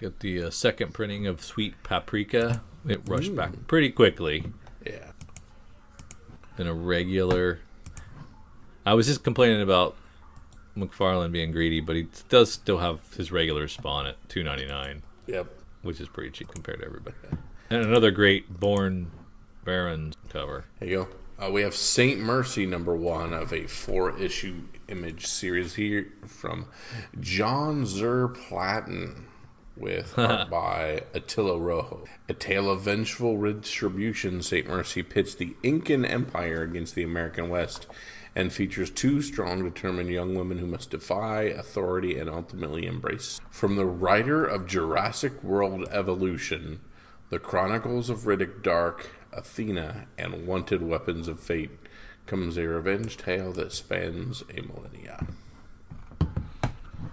[0.01, 4.53] get the uh, second printing of sweet paprika it rushed back pretty quickly
[4.85, 5.12] Yeah.
[6.57, 7.61] Than a regular.
[8.85, 9.97] I was just complaining about
[10.77, 15.03] McFarlane being greedy, but he does still have his regular spawn at two ninety nine,
[15.27, 15.47] Yep.
[15.83, 17.17] which is pretty cheap compared to everybody.
[17.71, 19.11] And another great Bjorn
[19.65, 20.65] Barends cover.
[20.81, 20.97] There you
[21.39, 21.47] go.
[21.47, 26.67] Uh, we have Saint Mercy number one of a four issue image series here from
[27.21, 29.25] John Zuur Platten
[29.77, 32.05] with art by Atilio Rojo.
[32.29, 37.87] A tale of vengeful retribution, Saint Mercy pits the Incan Empire against the American West
[38.35, 43.41] and features two strong, determined young women who must defy authority and ultimately embrace.
[43.51, 46.81] From the writer of Jurassic World Evolution,
[47.31, 51.71] The Chronicles of Riddick Dark, Athena, and Wanted Weapons of Fate
[52.27, 55.27] comes a revenge tale that spans a millennia.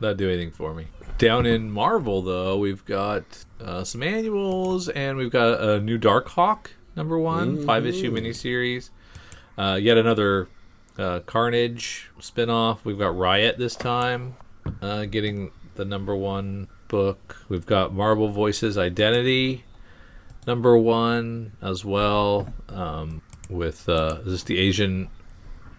[0.01, 0.87] Not do anything for me.
[1.17, 3.23] Down in Marvel, though, we've got
[3.59, 8.89] uh, some annuals, and we've got a new Dark Hawk number one, five issue miniseries.
[9.57, 10.47] Uh, yet another
[10.97, 12.79] uh, Carnage spinoff.
[12.85, 14.35] We've got Riot this time,
[14.81, 17.37] uh, getting the number one book.
[17.49, 19.65] We've got Marvel Voices Identity
[20.47, 25.09] number one as well, um, with uh, is this the Asian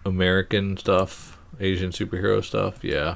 [0.05, 2.83] American stuff, Asian superhero stuff?
[2.83, 3.15] Yeah.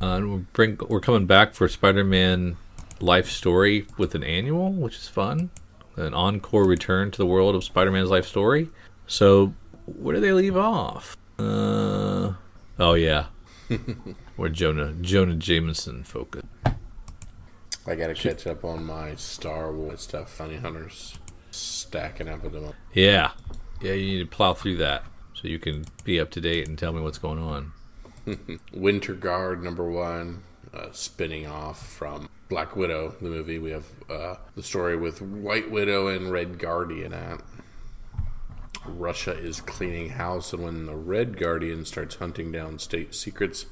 [0.00, 2.56] Uh, and we're, bring, we're coming back for Spider-Man
[3.00, 5.50] Life Story with an annual, which is fun.
[5.96, 8.68] An encore return to the world of Spider-Man's life story.
[9.06, 9.54] So,
[9.86, 11.16] where do they leave off?
[11.38, 12.32] Uh,
[12.78, 13.26] oh yeah,
[14.36, 16.46] where Jonah Jonah Jameson focused.
[17.86, 20.38] I gotta catch up on my Star Wars stuff.
[20.38, 21.18] Bounty Hunters
[21.50, 22.72] stacking up with them.
[22.92, 23.32] Yeah,
[23.80, 26.78] Yeah, you need to plow through that so you can be up to date and
[26.78, 27.72] tell me what's going on.
[28.72, 33.58] Winter Guard number one, uh, spinning off from Black Widow, the movie.
[33.58, 37.40] We have uh, the story with White Widow and Red Guardian at.
[38.86, 43.64] Russia is cleaning house, and when the Red Guardian starts hunting down state secrets,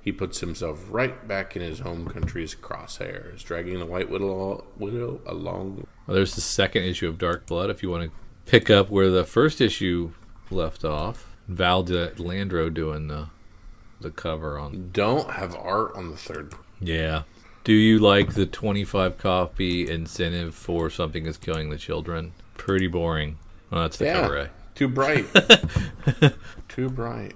[0.00, 5.20] he puts himself right back in his home country's crosshairs, dragging the White Widow, Widow
[5.26, 5.86] along.
[6.06, 7.68] Well, there's the second issue of Dark Blood.
[7.70, 10.12] If you want to pick up where the first issue
[10.50, 13.28] left off, Val Landro doing the
[14.00, 14.90] the cover on.
[14.92, 16.54] Don't have art on the third.
[16.80, 17.22] Yeah.
[17.64, 22.32] Do you like the 25 copy incentive for something is killing the children?
[22.56, 23.38] Pretty boring.
[23.70, 24.20] Well, that's the Yeah.
[24.22, 24.36] cover.
[24.38, 24.46] eh?
[24.74, 25.26] Too bright.
[26.68, 27.34] Too bright.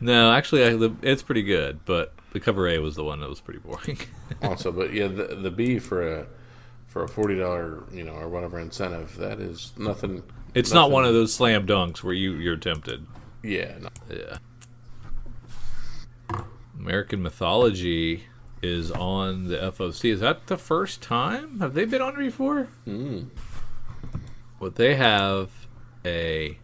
[0.00, 3.40] No, actually, I, it's pretty good, but the cover A was the one that was
[3.40, 3.98] pretty boring.
[4.42, 6.26] also, but yeah, the the B for a
[6.86, 10.22] for a forty dollar you know or whatever incentive that is nothing.
[10.54, 13.06] it's not one of those slam dunks where you you're tempted.
[13.42, 13.88] Yeah, no.
[14.10, 14.38] Yeah.
[16.80, 18.24] American Mythology
[18.62, 20.10] is on the FOC.
[20.12, 21.60] Is that the first time?
[21.60, 22.68] Have they been on it before?
[22.86, 23.26] Mm.
[24.58, 25.50] What they have
[26.04, 26.58] a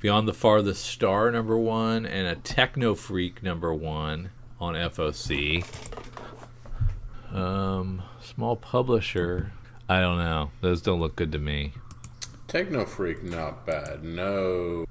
[0.00, 4.30] Beyond the Farthest Star number one and a Techno Freak number one
[4.60, 5.64] on FOC.
[7.32, 9.50] Um, small publisher.
[9.88, 10.50] I don't know.
[10.60, 11.72] Those don't look good to me.
[12.46, 14.04] Techno Freak, not bad.
[14.04, 14.84] No,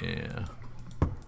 [0.00, 0.44] Yeah.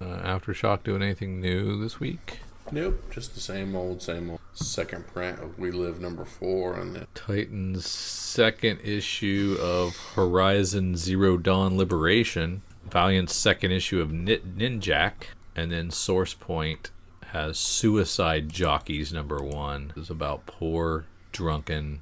[0.01, 2.40] Uh, Aftershock doing anything new this week?
[2.70, 4.40] nope, just the same old, same old.
[4.53, 11.36] Second print of We Live number four, and then Titan's second issue of Horizon Zero
[11.36, 15.12] Dawn Liberation, Valiant's second issue of Nin- Ninjak,
[15.55, 16.90] and then Source Point
[17.28, 19.92] has Suicide Jockeys number one.
[19.96, 22.01] It's about poor, drunken,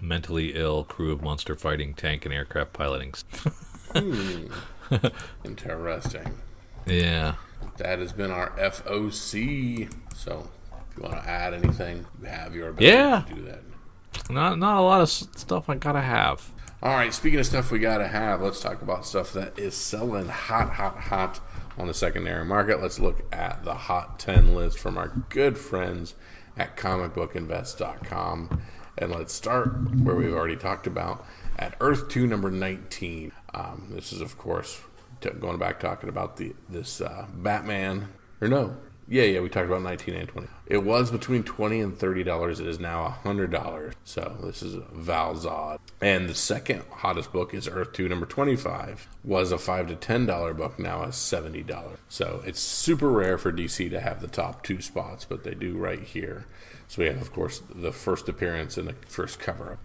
[0.00, 3.14] mentally ill crew of monster fighting tank and aircraft piloting.
[5.44, 6.34] interesting.
[6.86, 7.34] Yeah.
[7.78, 9.92] That has been our FOC.
[10.14, 10.48] So,
[10.90, 13.22] if you want to add anything, you have your ability Yeah.
[13.28, 13.62] to do that.
[14.30, 16.50] Not not a lot of stuff I gotta have.
[16.82, 19.74] All right, speaking of stuff we got to have, let's talk about stuff that is
[19.74, 21.40] selling hot, hot, hot
[21.78, 22.82] on the secondary market.
[22.82, 26.14] Let's look at the hot 10 list from our good friends
[26.58, 28.60] at comicbookinvest.com.
[28.98, 31.24] And let's start where we've already talked about
[31.58, 33.32] at Earth 2, number 19.
[33.54, 34.80] Um, this is, of course,
[35.24, 38.08] t- going back talking about the this uh, Batman,
[38.40, 40.48] or no, yeah, yeah, we talked about 19 and 20.
[40.66, 42.60] It was between 20 and 30 dollars.
[42.60, 43.92] It is now $100.
[44.04, 45.78] So this is Val-Zod.
[46.00, 49.08] And the second hottest book is Earth 2 number 25.
[49.22, 51.96] Was a 5 to 10 dollar book, now is $70.
[52.08, 55.76] So it's super rare for DC to have the top two spots, but they do
[55.76, 56.46] right here.
[56.88, 59.78] So we have of course the first appearance and the first cover up.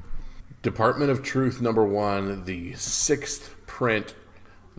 [0.61, 4.13] Department of Truth number 1, the sixth print,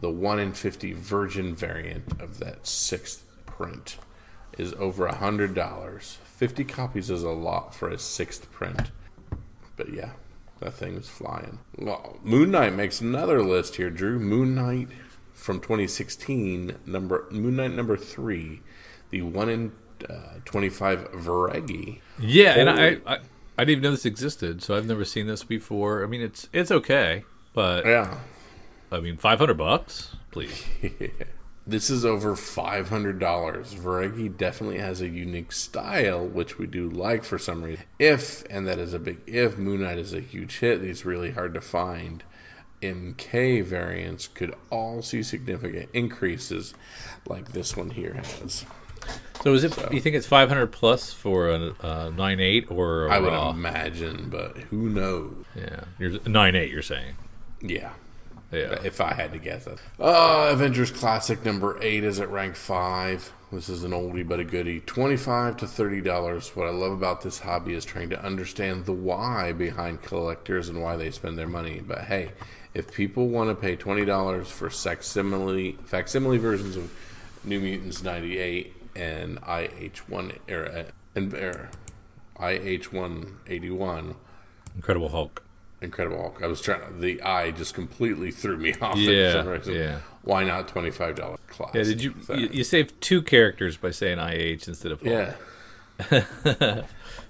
[0.01, 3.99] the 1 in 50 virgin variant of that sixth print
[4.59, 6.19] is over a hundred dollars.
[6.25, 8.91] Fifty copies is a lot for a sixth print,
[9.77, 10.13] but yeah,
[10.61, 11.59] that thing is flying.
[11.79, 14.19] Well, Moon Knight makes another list here, Drew.
[14.19, 14.89] Moon Knight
[15.33, 18.61] from 2016, number Moon Knight number three,
[19.11, 19.73] the one in
[20.09, 22.01] uh, 25 Veregge.
[22.19, 23.19] Yeah, and I, I
[23.59, 26.03] I didn't even know this existed, so I've never seen this before.
[26.03, 28.19] I mean, it's it's okay, but Yeah,
[28.91, 30.65] I mean, five hundred bucks, please.
[31.67, 33.75] This is over five hundred dollars.
[33.75, 37.85] Veregge definitely has a unique style, which we do like for some reason.
[37.99, 41.31] If, and that is a big if, Moon Knight is a huge hit, These really
[41.31, 42.25] hard to find.
[42.83, 46.73] MK variants could all see significant increases,
[47.27, 48.65] like this one here has.
[49.45, 49.93] So is it?
[49.93, 53.33] You think it's five hundred plus for a, a nine eight or a I would
[53.33, 55.45] imagine, but who knows?
[55.55, 56.73] Yeah, you're nine eight.
[56.73, 57.15] You're saying?
[57.61, 57.93] Yeah.
[58.53, 58.81] Yeah.
[58.83, 59.79] If I had to guess it.
[59.99, 63.33] Uh, Avengers Classic number eight is at rank five.
[63.53, 64.81] This is an oldie but a goodie.
[64.81, 66.55] Twenty-five to thirty dollars.
[66.57, 70.83] What I love about this hobby is trying to understand the why behind collectors and
[70.83, 71.81] why they spend their money.
[71.85, 72.33] But hey,
[72.75, 76.93] if people want to pay twenty dollars for facsimile facsimile versions of
[77.45, 81.71] New Mutants ninety-eight and IH one era and er,
[82.41, 84.15] IH one eighty-one.
[84.77, 85.43] Incredible Hulk.
[85.83, 86.41] Incredible Hulk.
[86.43, 87.01] I was trying.
[87.01, 88.97] The eye just completely threw me off.
[88.97, 89.75] Yeah, for some reason.
[89.75, 90.01] yeah.
[90.23, 91.75] Why not twenty five dollars class?
[91.75, 91.83] Yeah.
[91.85, 95.35] Did you, you you saved two characters by saying IH instead of Hulk.
[96.11, 96.25] Yeah,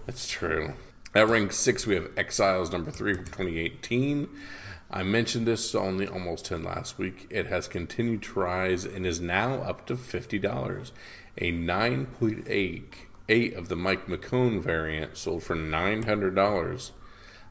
[0.07, 0.75] that's true.
[1.15, 4.29] At rank six, we have Exiles number three from 2018.
[4.93, 7.29] I mentioned this only almost 10 last week.
[7.31, 10.91] It has continued to rise and is now up to $50.
[11.39, 12.85] A 9.8
[13.31, 16.91] eight of the Mike McKone variant sold for $900.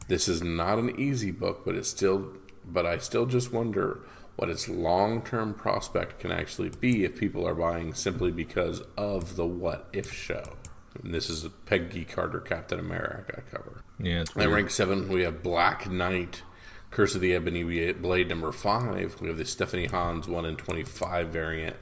[0.09, 2.33] This is not an easy book, but it's still
[2.65, 4.01] but I still just wonder
[4.35, 9.35] what its long term prospect can actually be if people are buying simply because of
[9.35, 10.57] the What If show.
[11.01, 13.83] And this is a Peggy Carter Captain America cover.
[13.99, 16.41] Yeah, it's At rank seven, we have Black Knight,
[16.89, 19.21] Curse of the Ebony Blade number five.
[19.21, 21.75] We have the Stephanie Hans one in twenty five variant,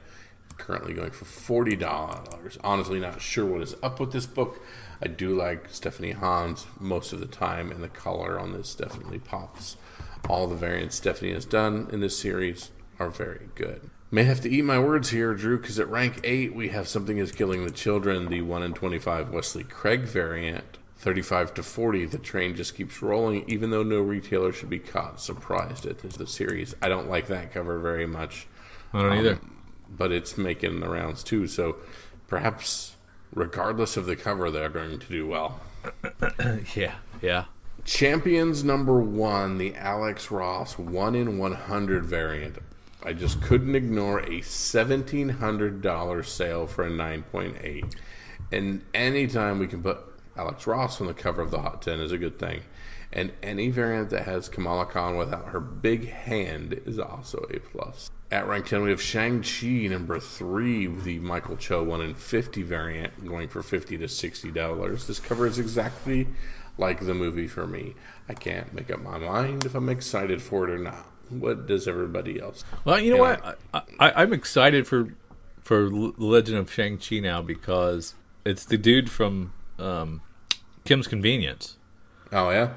[0.58, 2.58] currently going for forty dollars.
[2.62, 4.60] Honestly, not sure what is up with this book.
[5.00, 9.20] I do like Stephanie Hans most of the time, and the color on this definitely
[9.20, 9.76] pops.
[10.28, 13.90] All the variants Stephanie has done in this series are very good.
[14.10, 17.18] May have to eat my words here, Drew, because at rank 8 we have Something
[17.18, 20.78] is Killing the Children, the 1 in 25 Wesley Craig variant.
[20.96, 25.20] 35 to 40, the train just keeps rolling, even though no retailer should be caught
[25.20, 26.74] surprised at this the series.
[26.82, 28.48] I don't like that cover very much,
[28.92, 29.40] I don't um, either.
[29.88, 31.76] But it's making the rounds too, so
[32.26, 32.96] perhaps
[33.34, 35.60] regardless of the cover, they're going to do well.
[36.74, 37.44] yeah, yeah.
[37.84, 42.58] Champions number one, the Alex Ross 1 in 100 variant.
[43.02, 47.94] I just couldn't ignore a $1,700 sale for a 9.8.
[48.50, 49.98] And anytime we can put
[50.36, 52.62] Alex Ross on the cover of the Hot 10 is a good thing.
[53.12, 58.10] And any variant that has Kamala Khan without her big hand is also a plus.
[58.30, 62.62] At rank 10, we have Shang-Chi number 3 with the Michael Cho 1 in 50
[62.62, 65.06] variant going for 50 to $60.
[65.06, 66.28] This cover is exactly
[66.76, 67.94] like the movie for me.
[68.28, 71.06] I can't make up my mind if I'm excited for it or not.
[71.30, 72.64] What does everybody else?
[72.84, 73.58] Well, you know what?
[73.72, 75.14] I, I, I'm excited for
[75.62, 78.14] for Legend of Shang Chi now because
[78.44, 80.22] it's the dude from um,
[80.84, 81.76] Kim's Convenience.
[82.32, 82.74] Oh, yeah?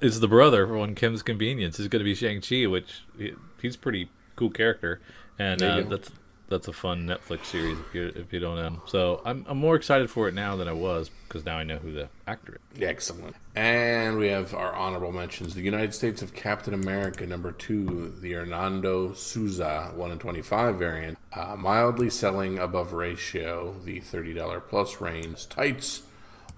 [0.00, 3.76] Is the brother from Kim's Convenience is going to be Shang Chi, which he, he's
[3.76, 5.00] pretty cool character,
[5.38, 6.10] and uh, that's
[6.52, 8.82] that's a fun Netflix series if you if you don't know.
[8.86, 11.78] So I'm I'm more excited for it now than I was because now I know
[11.78, 12.82] who the actor is.
[12.82, 13.34] Excellent.
[13.54, 15.54] And we have our honorable mentions.
[15.54, 21.18] The United States of Captain America, number two, the Ernanda Souza 1 in 25 variant,
[21.32, 26.02] uh, mildly selling above ratio, the $30 plus range, tights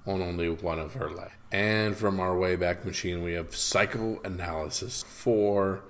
[0.07, 1.33] on only one of her legs.
[1.51, 5.83] And from our Wayback Machine, we have Psychoanalysis 4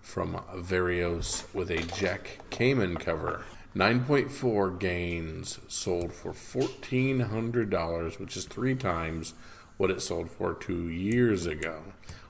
[0.00, 3.44] from Varios with a Jack Kamen cover.
[3.76, 9.34] 9.4 gains sold for $1,400, which is three times
[9.76, 11.82] what it sold for two years ago.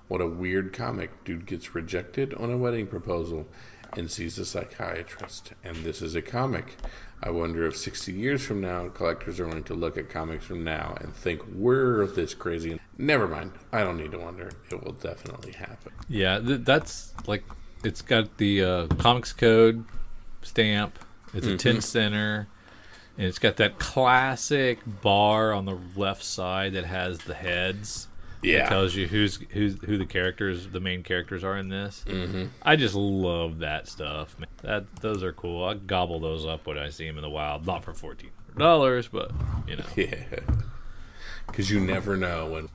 [0.09, 1.25] What a weird comic.
[1.25, 3.47] Dude gets rejected on a wedding proposal
[3.97, 5.53] and sees a psychiatrist.
[5.64, 6.77] And this is a comic.
[7.23, 10.64] I wonder if 60 years from now, collectors are going to look at comics from
[10.64, 12.81] now and think we're this crazy.
[12.99, 13.53] Never mind.
[13.72, 14.51] I don't need to wonder.
[14.70, 15.92] It will definitely happen.
[16.09, 17.44] Yeah, th- that's like
[17.84, 19.84] it's got the uh, comics code
[20.42, 20.99] stamp.
[21.32, 22.49] It's a tin center,
[23.16, 28.09] and it's got that classic bar on the left side that has the heads.
[28.42, 28.66] Yeah.
[28.66, 32.05] It tells you who's who's who the characters, the main characters are in this.
[32.07, 32.46] Mm-hmm.
[32.62, 34.38] I just love that stuff.
[34.38, 34.49] Man.
[34.62, 35.64] That those are cool.
[35.64, 37.66] I gobble those up when I see them in the wild.
[37.66, 39.30] Not for fourteen dollars, but
[39.66, 40.40] you know, Yeah.
[41.46, 42.68] Because you never know when.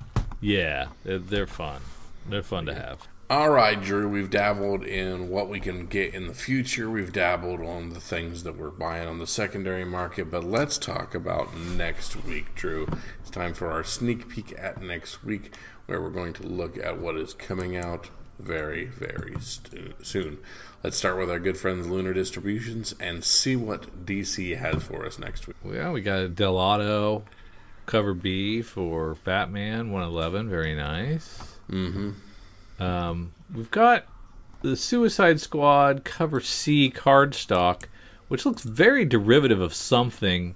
[0.44, 1.82] Yeah, they're, fun.
[2.28, 3.08] They're fun to have.
[3.30, 6.89] All right, Drew, we've dabbled in what we can get in the future.
[6.89, 11.16] We've dabbled on the things that we're buying on the secondary market, but let's talk
[11.16, 12.88] about next week, Drew.
[13.22, 17.00] It's time for our sneak peek at next week, where we're going to look at
[17.00, 20.38] what is coming out very, very soon.
[20.84, 25.18] Let's start with our good friends Lunar Distributions and see what DC has for us
[25.18, 25.56] next week.
[25.64, 27.24] Well, we got a Dell'Otto
[27.86, 30.50] cover B for Batman 111.
[30.50, 31.58] Very nice.
[31.70, 32.12] Mm-hmm.
[32.82, 34.06] Um, we've got
[34.62, 37.84] the Suicide Squad cover C cardstock,
[38.28, 40.56] which looks very derivative of something.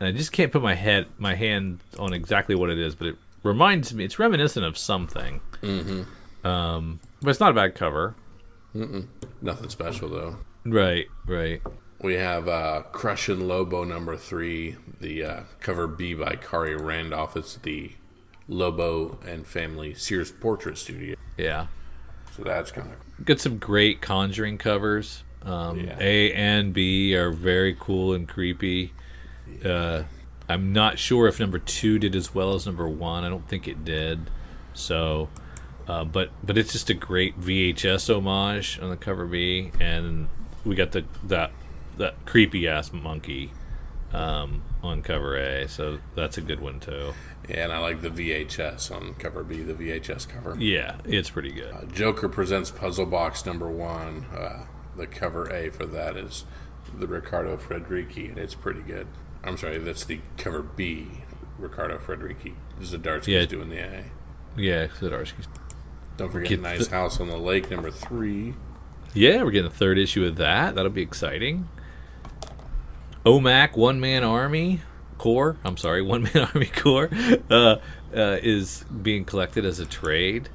[0.00, 3.08] And I just can't put my head, my hand on exactly what it is, but
[3.08, 4.04] it reminds me.
[4.04, 5.40] It's reminiscent of something.
[5.62, 6.46] Mm-hmm.
[6.46, 8.14] Um, but it's not a bad cover.
[9.40, 10.38] Nothing special, though.
[10.64, 11.06] Right.
[11.26, 11.62] Right.
[12.04, 17.34] We have uh, Crushin' Lobo number three, the uh, cover B by Khary Randolph.
[17.34, 17.92] It's the
[18.46, 21.16] Lobo and Family Sears Portrait Studio.
[21.38, 21.68] Yeah.
[22.36, 25.96] So that's kind of got some great conjuring covers um, Yeah.
[25.98, 28.92] a and b are very cool and creepy
[29.64, 30.02] uh,
[30.48, 33.68] i'm not sure if number two did as well as number one i don't think
[33.68, 34.18] it did
[34.72, 35.28] so
[35.86, 40.28] uh, but but it's just a great vhs homage on the cover b and
[40.64, 41.52] we got the that
[41.98, 43.52] that creepy ass monkey
[44.12, 47.12] um, on cover a so that's a good one too
[47.48, 50.56] yeah, and I like the VHS on cover B, the VHS cover.
[50.58, 54.26] yeah it's pretty good Uh, Joker presents Puzzle Box number one.
[54.34, 54.66] Uh,
[54.96, 56.44] the cover A for that is
[56.96, 59.08] the Riccardo Federici, and it's pretty good.
[59.42, 61.08] I'm sorry, that's the cover B,
[61.58, 62.54] Riccardo Federici.
[62.80, 63.44] Zdarsky's Yeah.
[63.46, 64.04] doing the A.
[64.56, 65.48] yeah Zdarsky's
[66.16, 68.54] Don't forget Get Nice the- House on the Lake number three.
[69.12, 70.76] Yeah, we're getting the third issue of that.
[70.76, 71.68] That'll be exciting.
[73.24, 74.80] OMAC One Man Army
[75.18, 75.56] Corps.
[75.64, 77.08] I'm sorry, One Man Army Corps
[77.50, 77.78] uh, uh,
[78.42, 80.48] is being collected as a trade.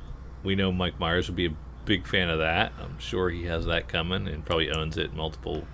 [0.43, 1.53] We know Mike Myers would be a
[1.85, 2.71] big fan of that.
[2.81, 5.65] I'm sure he has that coming and probably owns it multiple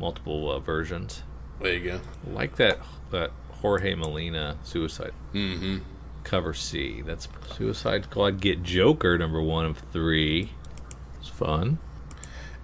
[0.00, 1.22] multiple uh, versions.
[1.60, 2.00] There you go.
[2.32, 2.78] like that
[3.10, 5.78] that Jorge Molina Suicide Mm-hmm.
[6.24, 7.02] cover C.
[7.02, 10.52] That's Suicide Squad Get Joker number one of three.
[11.20, 11.78] It's fun.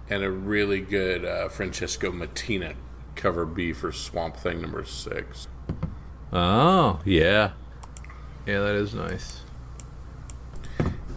[0.09, 2.73] And a really good uh, Francesco Mattina
[3.19, 5.47] cover B for Swamp Thing number six.
[6.31, 7.51] Oh yeah,
[8.45, 9.41] yeah, that is nice.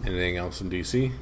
[0.05, 1.12] Anything else in DC?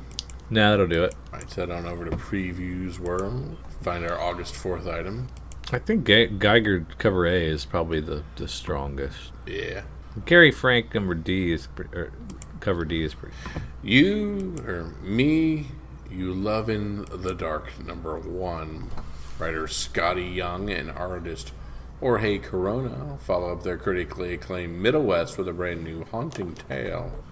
[0.49, 1.14] Now that'll do it.
[1.33, 3.59] All right, so head on over to Previews World.
[3.83, 5.28] Find our August 4th item.
[5.70, 9.33] I think Ge- Geiger cover A is probably the, the strongest.
[9.47, 9.83] Yeah.
[10.24, 12.12] Gary Frank number D is pre- or
[12.61, 13.37] cover D is pretty.
[13.83, 15.68] You or me,
[16.11, 18.91] you love in the dark number one.
[19.41, 21.53] Writer Skottie Young and artist
[22.01, 27.24] Jorge Corona follow up their critically acclaimed Middle West with a brand new haunting tale.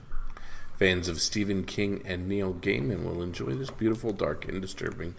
[0.78, 5.16] Fans of Stephen King and Neil Gaiman will enjoy this beautiful, dark, and disturbing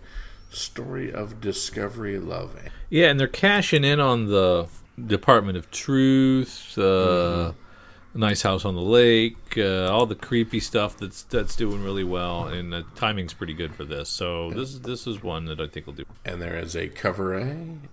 [0.50, 2.58] story of discovery, love,
[2.90, 4.68] Yeah, and they're cashing in on the
[5.06, 7.54] Department of Truth, uh,
[8.16, 12.48] Nice House on the Lake, uh, all the creepy stuff that's that's doing really well,
[12.48, 14.10] and the timing's pretty good for this.
[14.10, 16.06] So this is this is one that I think will do.
[16.26, 17.42] and there is a cover A,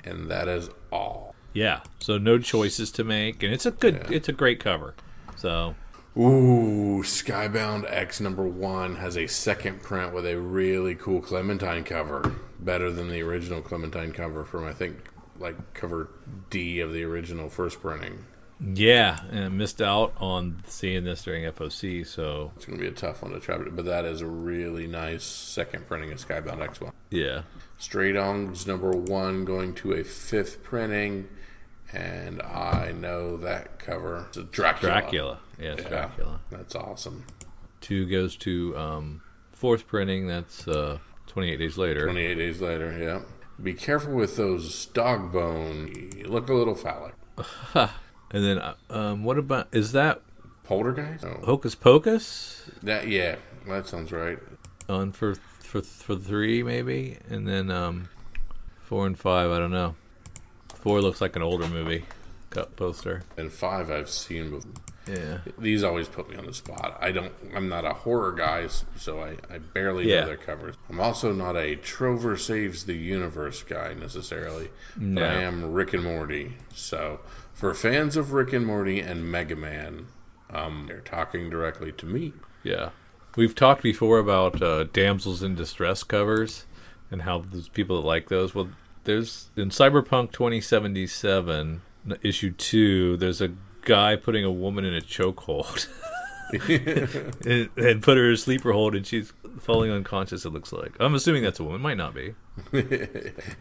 [0.04, 1.34] and that is all.
[1.52, 4.16] Yeah, so no choices to make, and it's a good, Yeah.
[4.16, 4.94] it's a great cover.
[5.36, 5.74] So
[6.18, 12.34] Ooh, Skybound X number one has a second print with a really cool Clementine cover.
[12.58, 14.96] Better than the original Clementine cover from, I think,
[15.38, 16.08] like cover
[16.48, 18.24] D of the original first printing.
[18.61, 22.07] Yeah, and I missed out on seeing this during FOC.
[22.07, 24.86] So It's going to be a tough one to try, but that is a really
[24.86, 26.92] nice second printing of Skybound X one.
[27.11, 27.42] yeah,
[27.78, 31.28] Stray Dogs number one going to a fifth printing,
[31.92, 34.24] and I know that cover.
[34.28, 34.92] It's a Dracula.
[34.92, 36.40] Dracula, yes, Yeah, Dracula.
[36.50, 37.24] That's awesome.
[37.80, 39.20] Two goes to um,
[39.52, 40.26] fourth printing.
[40.26, 42.04] That's uh, 28 days later.
[42.04, 43.20] 28 days later, yeah.
[43.62, 46.11] Be careful with those dog bone.
[46.16, 47.14] You look a little phallic.
[48.31, 50.20] And then, uh, um, what about is that
[50.64, 51.24] Poltergeist?
[51.45, 53.37] Hocus Pocus that yeah,
[53.68, 54.39] that sounds right.
[54.89, 58.09] on for for for three maybe, and then um,
[58.83, 59.51] four and five.
[59.51, 59.95] I don't know.
[60.74, 62.05] Four looks like an older movie
[62.51, 63.22] cut poster.
[63.37, 64.72] And five I've seen before.
[65.09, 66.99] Yeah, These always put me on the spot.
[67.01, 67.33] I don't.
[67.55, 68.66] I'm not a horror guy,
[68.97, 70.22] so I, I barely Yeah.
[70.22, 70.74] know their covers.
[70.91, 76.03] I'm also not a Trover saves the universe guy necessarily, but I am Rick and
[76.03, 76.57] Morty.
[76.74, 77.20] So
[77.57, 80.09] for fans of Rick and Morty and Mega Man,
[80.50, 82.34] um, they're talking directly to me.
[82.62, 82.90] yeah.
[83.34, 86.64] We've talked before about uh, damsels in distress covers
[87.11, 88.54] and how there's people that like those.
[88.54, 88.70] Well,
[89.04, 91.82] there's in Cyberpunk 2077
[92.22, 93.18] issue two.
[93.18, 93.52] There's a
[93.82, 95.86] guy putting a woman in a chokehold.
[97.44, 100.44] and, and put her in a sleeper hold, and she's falling unconscious.
[100.44, 100.96] It looks like.
[101.00, 101.80] I'm assuming that's a woman.
[101.80, 102.34] Might not be.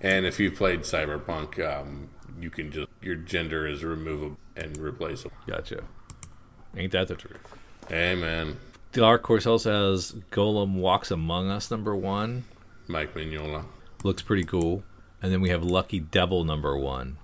[0.01, 5.35] and if you've played Cyberpunk, um, you can just your gender is removable and replaceable.
[5.47, 5.83] Gotcha.
[6.75, 7.39] Ain't that the truth?
[7.91, 8.57] Amen.
[8.91, 12.45] Dark Horse also has Golem Walks Among Us number one.
[12.87, 13.65] Mike Mignola,
[14.03, 14.83] Looks pretty cool.
[15.21, 17.17] And then we have Lucky Devil number one.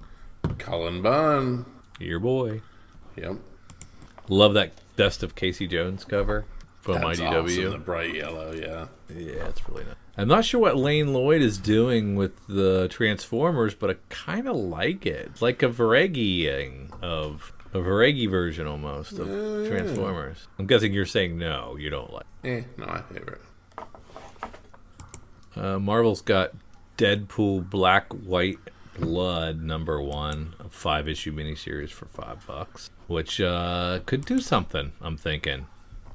[0.57, 1.65] Cullen Bunn.
[1.99, 2.61] Your boy.
[3.15, 3.37] Yep,
[4.27, 6.45] Love that Best of Casey Jones cover
[6.81, 7.43] from that's IDW.
[7.45, 7.71] awesome.
[7.71, 8.87] The bright yellow, yeah.
[9.09, 9.95] Yeah, it's really nice.
[10.17, 14.55] I'm not sure what Lane Lloyd is doing with the Transformers, but I kind of
[14.55, 15.27] like it.
[15.31, 19.69] It's like a Veregge of a Veregge version almost of Yeah, yeah.
[19.69, 20.47] Transformers.
[20.59, 22.25] I'm guessing you're saying no, you don't like.
[22.43, 23.41] Eh, not my favorite.
[25.55, 26.51] Uh, Marvel's got
[26.97, 28.59] Deadpool Black White
[28.99, 34.91] Blood number one, a five issue miniseries for five bucks, which uh, could do something.
[35.01, 35.65] I'm thinking.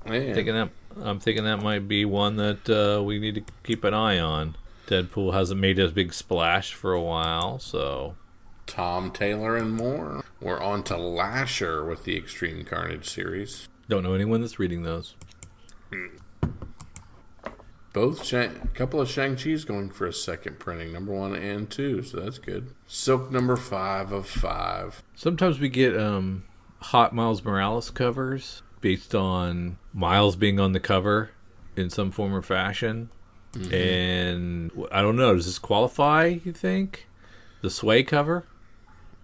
[0.09, 0.35] Yeah.
[0.35, 0.71] thinking that
[1.03, 4.57] I'm thinking that might be one that uh, we need to keep an eye on.
[4.87, 8.15] Deadpool hasn't made a big splash for a while, so
[8.67, 10.25] Tom Taylor and more.
[10.41, 13.69] We're on to Lasher with the Extreme Carnage series.
[13.89, 15.15] don't know anyone that's reading those.
[17.93, 21.71] Both Shang- a couple of Shang Chi's going for a second printing, number one and
[21.71, 22.69] two, so that's good.
[22.87, 25.03] Silk number five of five.
[25.15, 26.45] Sometimes we get um,
[26.83, 31.31] hot Miles Morales covers based on Miles being on the cover
[31.75, 33.09] in some form or fashion.
[33.73, 37.07] And I don't know, does this qualify, you think?
[37.63, 38.45] The Sway cover?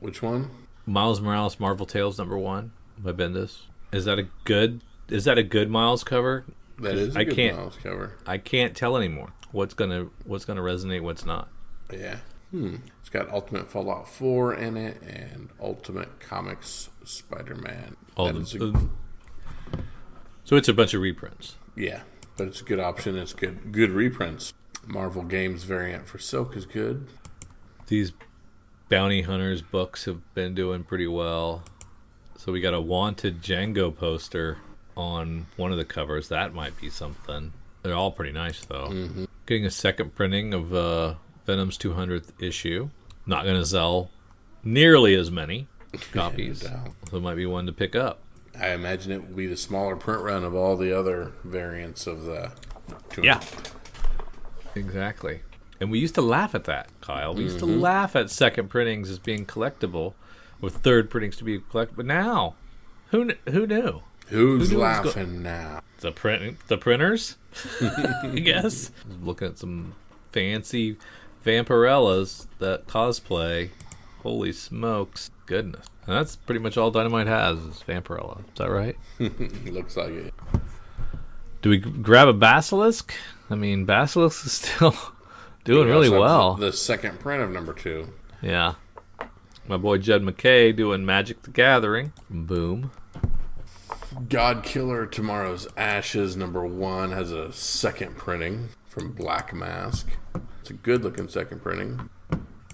[0.00, 0.48] Which one?
[0.86, 3.58] Miles Morales Marvel Tales number one by Bendis.
[3.92, 6.44] Is that a good is that a good Miles cover?
[6.78, 8.16] That is a I good can't- Miles cover.
[8.26, 11.48] I can't tell anymore what's gonna what's gonna resonate, what's not.
[11.92, 12.16] Yeah.
[12.50, 12.76] Hmm.
[13.00, 17.96] It's got Ultimate Fallout 4 in it and Ultimate Comics Spider Man.
[18.16, 18.88] All the-
[20.44, 21.56] So it's a bunch of reprints.
[21.76, 22.02] yeah,
[22.36, 23.16] but it's a good option.
[23.16, 24.52] It's good good reprints.
[24.86, 27.06] Marvel Games variant for Silk is good.
[27.86, 28.12] These
[28.88, 31.62] bounty hunters books have been doing pretty well.
[32.36, 34.58] So we got a wanted Django poster
[34.96, 36.28] on one of the covers.
[36.28, 37.52] That might be something.
[37.82, 39.26] They're all pretty nice though.
[39.46, 41.14] Getting a second printing of uh,
[41.46, 42.90] Venom's 200th issue.
[43.26, 44.10] Not going to sell
[44.64, 45.68] nearly as many
[46.12, 46.60] copies.
[46.62, 46.88] doubt.
[47.10, 48.21] so it might be one to pick up.
[48.58, 52.24] I imagine it will be the smaller print run of all the other variants of
[52.24, 52.52] the.
[53.20, 53.40] Yeah.
[54.74, 55.40] Exactly.
[55.80, 57.34] And we used to laugh at that, Kyle.
[57.34, 57.80] We used to mm-hmm.
[57.80, 60.14] laugh at second printings as being collectible,
[60.60, 61.96] with third printings to be collectible.
[61.96, 62.54] But now,
[63.10, 64.02] who kn- who knew?
[64.28, 65.82] Who's Who knew it go- laughing now?
[66.00, 67.36] The print the printers,
[67.80, 68.90] I guess.
[69.22, 69.94] Looking at some
[70.30, 70.96] fancy
[71.44, 73.70] vampirellas that cosplay.
[74.22, 75.30] Holy smokes!
[75.46, 78.40] Goodness, and that's pretty much all Dynamite has is vampirella.
[78.40, 78.96] Is that right?
[79.66, 80.34] Looks like it.
[81.62, 83.14] Do we grab a basilisk?
[83.50, 84.94] I mean, basilisk is still
[85.64, 86.54] doing really We also have well.
[86.54, 88.08] The, the second print of number two.
[88.40, 88.74] Yeah.
[89.68, 92.12] My boy Jed MacKay doing Magic the Gathering.
[92.28, 92.90] Boom.
[94.28, 100.08] God Killer Tomorrow's Ashes number one has a second printing from Black Mask.
[100.60, 102.10] It's a good looking second printing.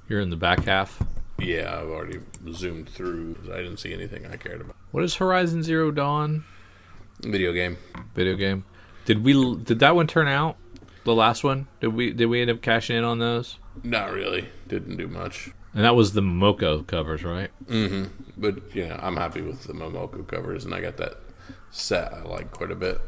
[0.09, 1.03] You're in the back half.
[1.39, 2.21] Yeah, I've already
[2.53, 3.37] zoomed through.
[3.53, 4.75] I didn't see anything I cared about.
[4.91, 6.45] What is Horizon Zero Dawn
[7.23, 7.77] Video game.
[8.15, 8.65] video game?
[9.05, 10.57] Did we did that one turn out?
[11.05, 11.69] The last one?
[11.81, 13.59] Did we did we end up cashing in on those?
[13.85, 14.49] Not really.
[14.67, 15.51] Didn't do much.
[15.75, 17.51] And that was the Momoko covers, right?
[17.67, 18.11] Mhm.
[18.37, 21.21] But, you know, I'm happy with the Momoko covers, and I got that
[21.71, 23.01] set I like quite a bit.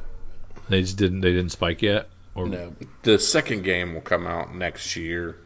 [0.68, 2.09] They just didn't they didn't spike yet.
[2.35, 5.37] Or No, the second game will come out next year.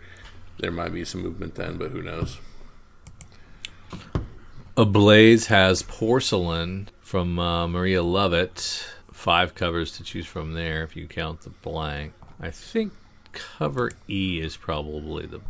[0.59, 2.39] There might be some movement then, but who knows?
[4.77, 8.87] Ablaze has Porcelain from uh, Maria Lovett.
[9.13, 12.13] Five covers to choose from there if you count the blank.
[12.41, 12.93] I think
[13.33, 15.41] cover E is probably the.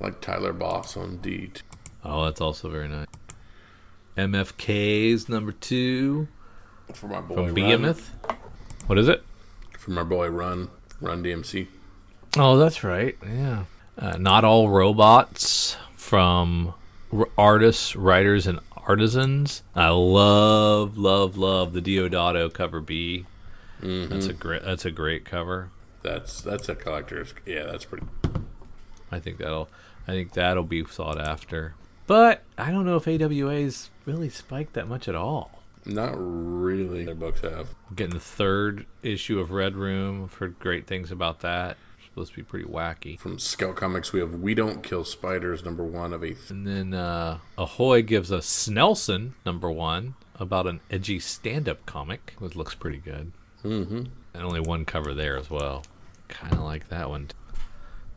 [0.00, 1.50] I like Tyler Boss on D.
[2.04, 3.06] Oh, that's also very nice.
[4.18, 6.28] MFK's number two
[6.92, 7.54] For my boy from Run.
[7.54, 8.10] Behemoth.
[8.86, 9.24] What is it?
[9.78, 10.68] From our boy Run.
[11.00, 11.68] Run DMC.
[12.36, 13.16] Oh, that's right.
[13.26, 13.64] Yeah.
[13.96, 16.74] Uh, Not all robots from
[17.36, 19.62] artists, writers, and artisans.
[19.74, 23.26] I love, love, love the Deodato cover B.
[23.80, 24.12] Mm-hmm.
[24.12, 24.62] That's a great.
[24.62, 25.70] That's a great cover.
[26.02, 27.34] That's that's a collector's.
[27.46, 28.06] Yeah, that's pretty.
[29.10, 29.68] I think that'll.
[30.06, 31.74] I think that'll be sought after.
[32.06, 35.62] But I don't know if AWA's really spiked that much at all.
[35.84, 37.04] Not really.
[37.04, 37.74] Their books have.
[37.94, 40.24] Getting the third issue of Red Room.
[40.24, 41.76] I've heard great things about that.
[42.12, 43.18] Supposed to be pretty wacky.
[43.18, 46.50] From Scout Comics, we have We Don't Kill Spiders, number one of eighth.
[46.50, 52.34] And then uh, Ahoy gives us Snelson, number one, about an edgy stand up comic,
[52.38, 53.32] which looks pretty good.
[53.64, 54.02] Mm-hmm.
[54.34, 55.84] And only one cover there as well.
[56.28, 57.30] Kind of like that one.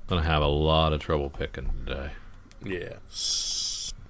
[0.07, 2.11] Gonna have a lot of trouble picking today.
[2.65, 2.95] Yeah.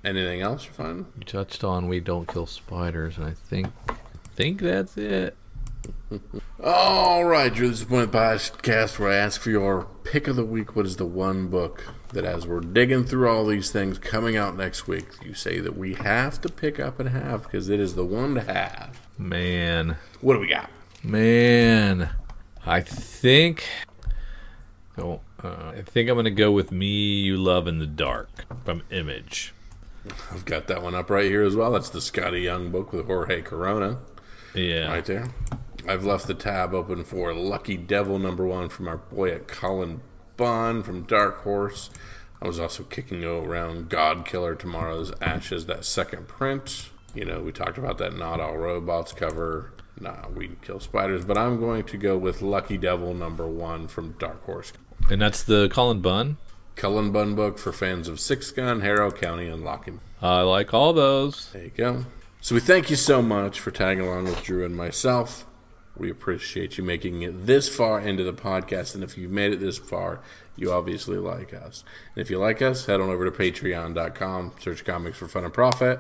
[0.04, 1.06] Anything else you find?
[1.16, 3.68] You touched on We Don't Kill Spiders, and I think
[4.36, 5.38] think that's it.
[6.68, 7.70] All right, Drew.
[7.70, 10.76] This the the podcast where I ask for your pick of the week.
[10.76, 14.58] What is the one book that, as we're digging through all these things coming out
[14.58, 17.94] next week, you say that we have to pick up and have because it is
[17.94, 19.00] the one to have?
[19.16, 19.98] Man.
[20.22, 20.72] What do we got?
[21.04, 22.10] Man.
[22.66, 23.70] I think
[24.98, 28.30] oh, uh, I think I'm gonna go with Me You Love in the Dark
[28.64, 29.54] from Image.
[30.32, 31.72] I've got that one up right here as well.
[31.72, 34.00] That's the Skottie Young book with Jorge Corona.
[34.56, 34.88] Yeah.
[34.92, 35.28] right there.
[35.88, 40.02] I've left the tab open for Lucky Devil number one from our boy at Cullen
[40.36, 41.92] Bunn from Dark Horse.
[42.42, 46.90] I was also kicking around God Killer Tomorrow's Ashes, that second print.
[47.14, 49.74] You know, we talked about that Not All Robots cover.
[50.00, 54.14] Nah, we kill spiders, but I'm going to go with Lucky Devil number one from
[54.20, 54.74] Dark Horse.
[55.10, 56.38] And that's the Cullen Bunn.
[56.76, 60.02] Cullen Bunn book for fans of Sixth Gun, Harrow County, and Locking.
[60.22, 61.52] I like all those.
[61.54, 62.06] There you go.
[62.42, 65.46] So we thank you so much for tagging along with Drew and myself.
[65.98, 69.60] We appreciate you making it this far into the podcast, and if you've made it
[69.60, 70.20] this far,
[70.58, 71.84] you obviously like us.
[72.16, 75.54] And if you like us, head on over to patreon.com, search comics for fun and
[75.54, 76.00] profit.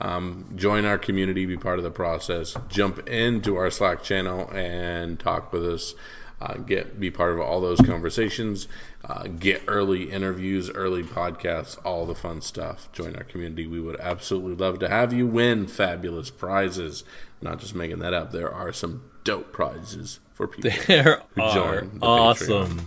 [0.00, 2.56] Um, join our community, be part of the process.
[2.68, 5.94] Jump into our Slack channel and talk with us.
[6.40, 8.66] uh, get be part of all those conversations,
[9.04, 12.90] uh, get early interviews, early podcasts, all the fun stuff.
[12.92, 13.66] Join our community.
[13.66, 17.04] We would absolutely love to have you win fabulous prizes.
[17.42, 18.32] Not just making that up.
[18.32, 22.84] There are some dope prizes for people There who are join the awesome Patreon.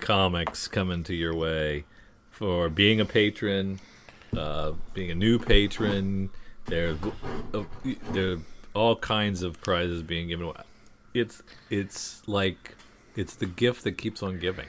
[0.00, 1.84] comics coming to your way
[2.30, 3.80] for being a patron,
[4.36, 6.30] uh, being a new patron.
[6.66, 6.96] There,
[7.52, 7.64] uh,
[8.12, 8.38] there are
[8.74, 10.62] all kinds of prizes being given away.
[11.14, 12.74] It's it's like
[13.16, 14.66] it's the gift that keeps on giving.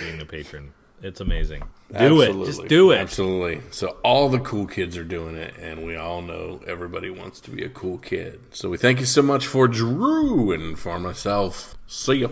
[0.00, 1.64] Being a patron, it's amazing.
[1.92, 2.98] Do it, just do it.
[2.98, 3.62] Absolutely.
[3.70, 7.50] So all the cool kids are doing it, and we all know everybody wants to
[7.50, 8.40] be a cool kid.
[8.50, 11.76] So we thank you so much for Drew and for myself.
[11.86, 12.28] See ya.